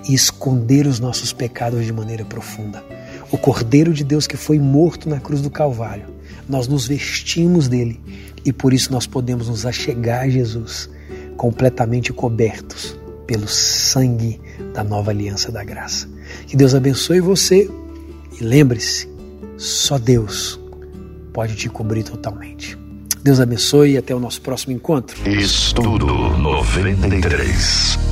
e 0.08 0.14
esconder 0.14 0.86
os 0.86 0.98
nossos 0.98 1.32
pecados 1.32 1.84
de 1.84 1.92
maneira 1.92 2.24
profunda. 2.24 2.84
O 3.30 3.38
Cordeiro 3.38 3.92
de 3.92 4.04
Deus 4.04 4.26
que 4.26 4.36
foi 4.36 4.58
morto 4.58 5.08
na 5.08 5.20
cruz 5.20 5.40
do 5.40 5.50
Calvário, 5.50 6.06
nós 6.48 6.68
nos 6.68 6.86
vestimos 6.86 7.68
dele 7.68 8.00
e 8.44 8.52
por 8.52 8.72
isso 8.72 8.92
nós 8.92 9.06
podemos 9.06 9.48
nos 9.48 9.64
achegar 9.64 10.22
a 10.22 10.28
Jesus 10.28 10.90
completamente 11.36 12.12
cobertos 12.12 12.98
pelo 13.26 13.48
sangue 13.48 14.40
da 14.74 14.84
nova 14.84 15.10
aliança 15.10 15.50
da 15.50 15.64
graça. 15.64 16.08
Que 16.46 16.56
Deus 16.56 16.74
abençoe 16.74 17.20
você 17.20 17.70
e 18.38 18.44
lembre-se, 18.44 19.08
só 19.56 19.98
Deus 19.98 20.60
pode 21.32 21.56
te 21.56 21.68
cobrir 21.68 22.02
totalmente. 22.02 22.81
Deus 23.22 23.38
abençoe 23.38 23.92
e 23.92 23.98
até 23.98 24.14
o 24.14 24.18
nosso 24.18 24.40
próximo 24.40 24.72
encontro. 24.72 25.16
Estudo 25.28 26.06
93. 26.06 28.11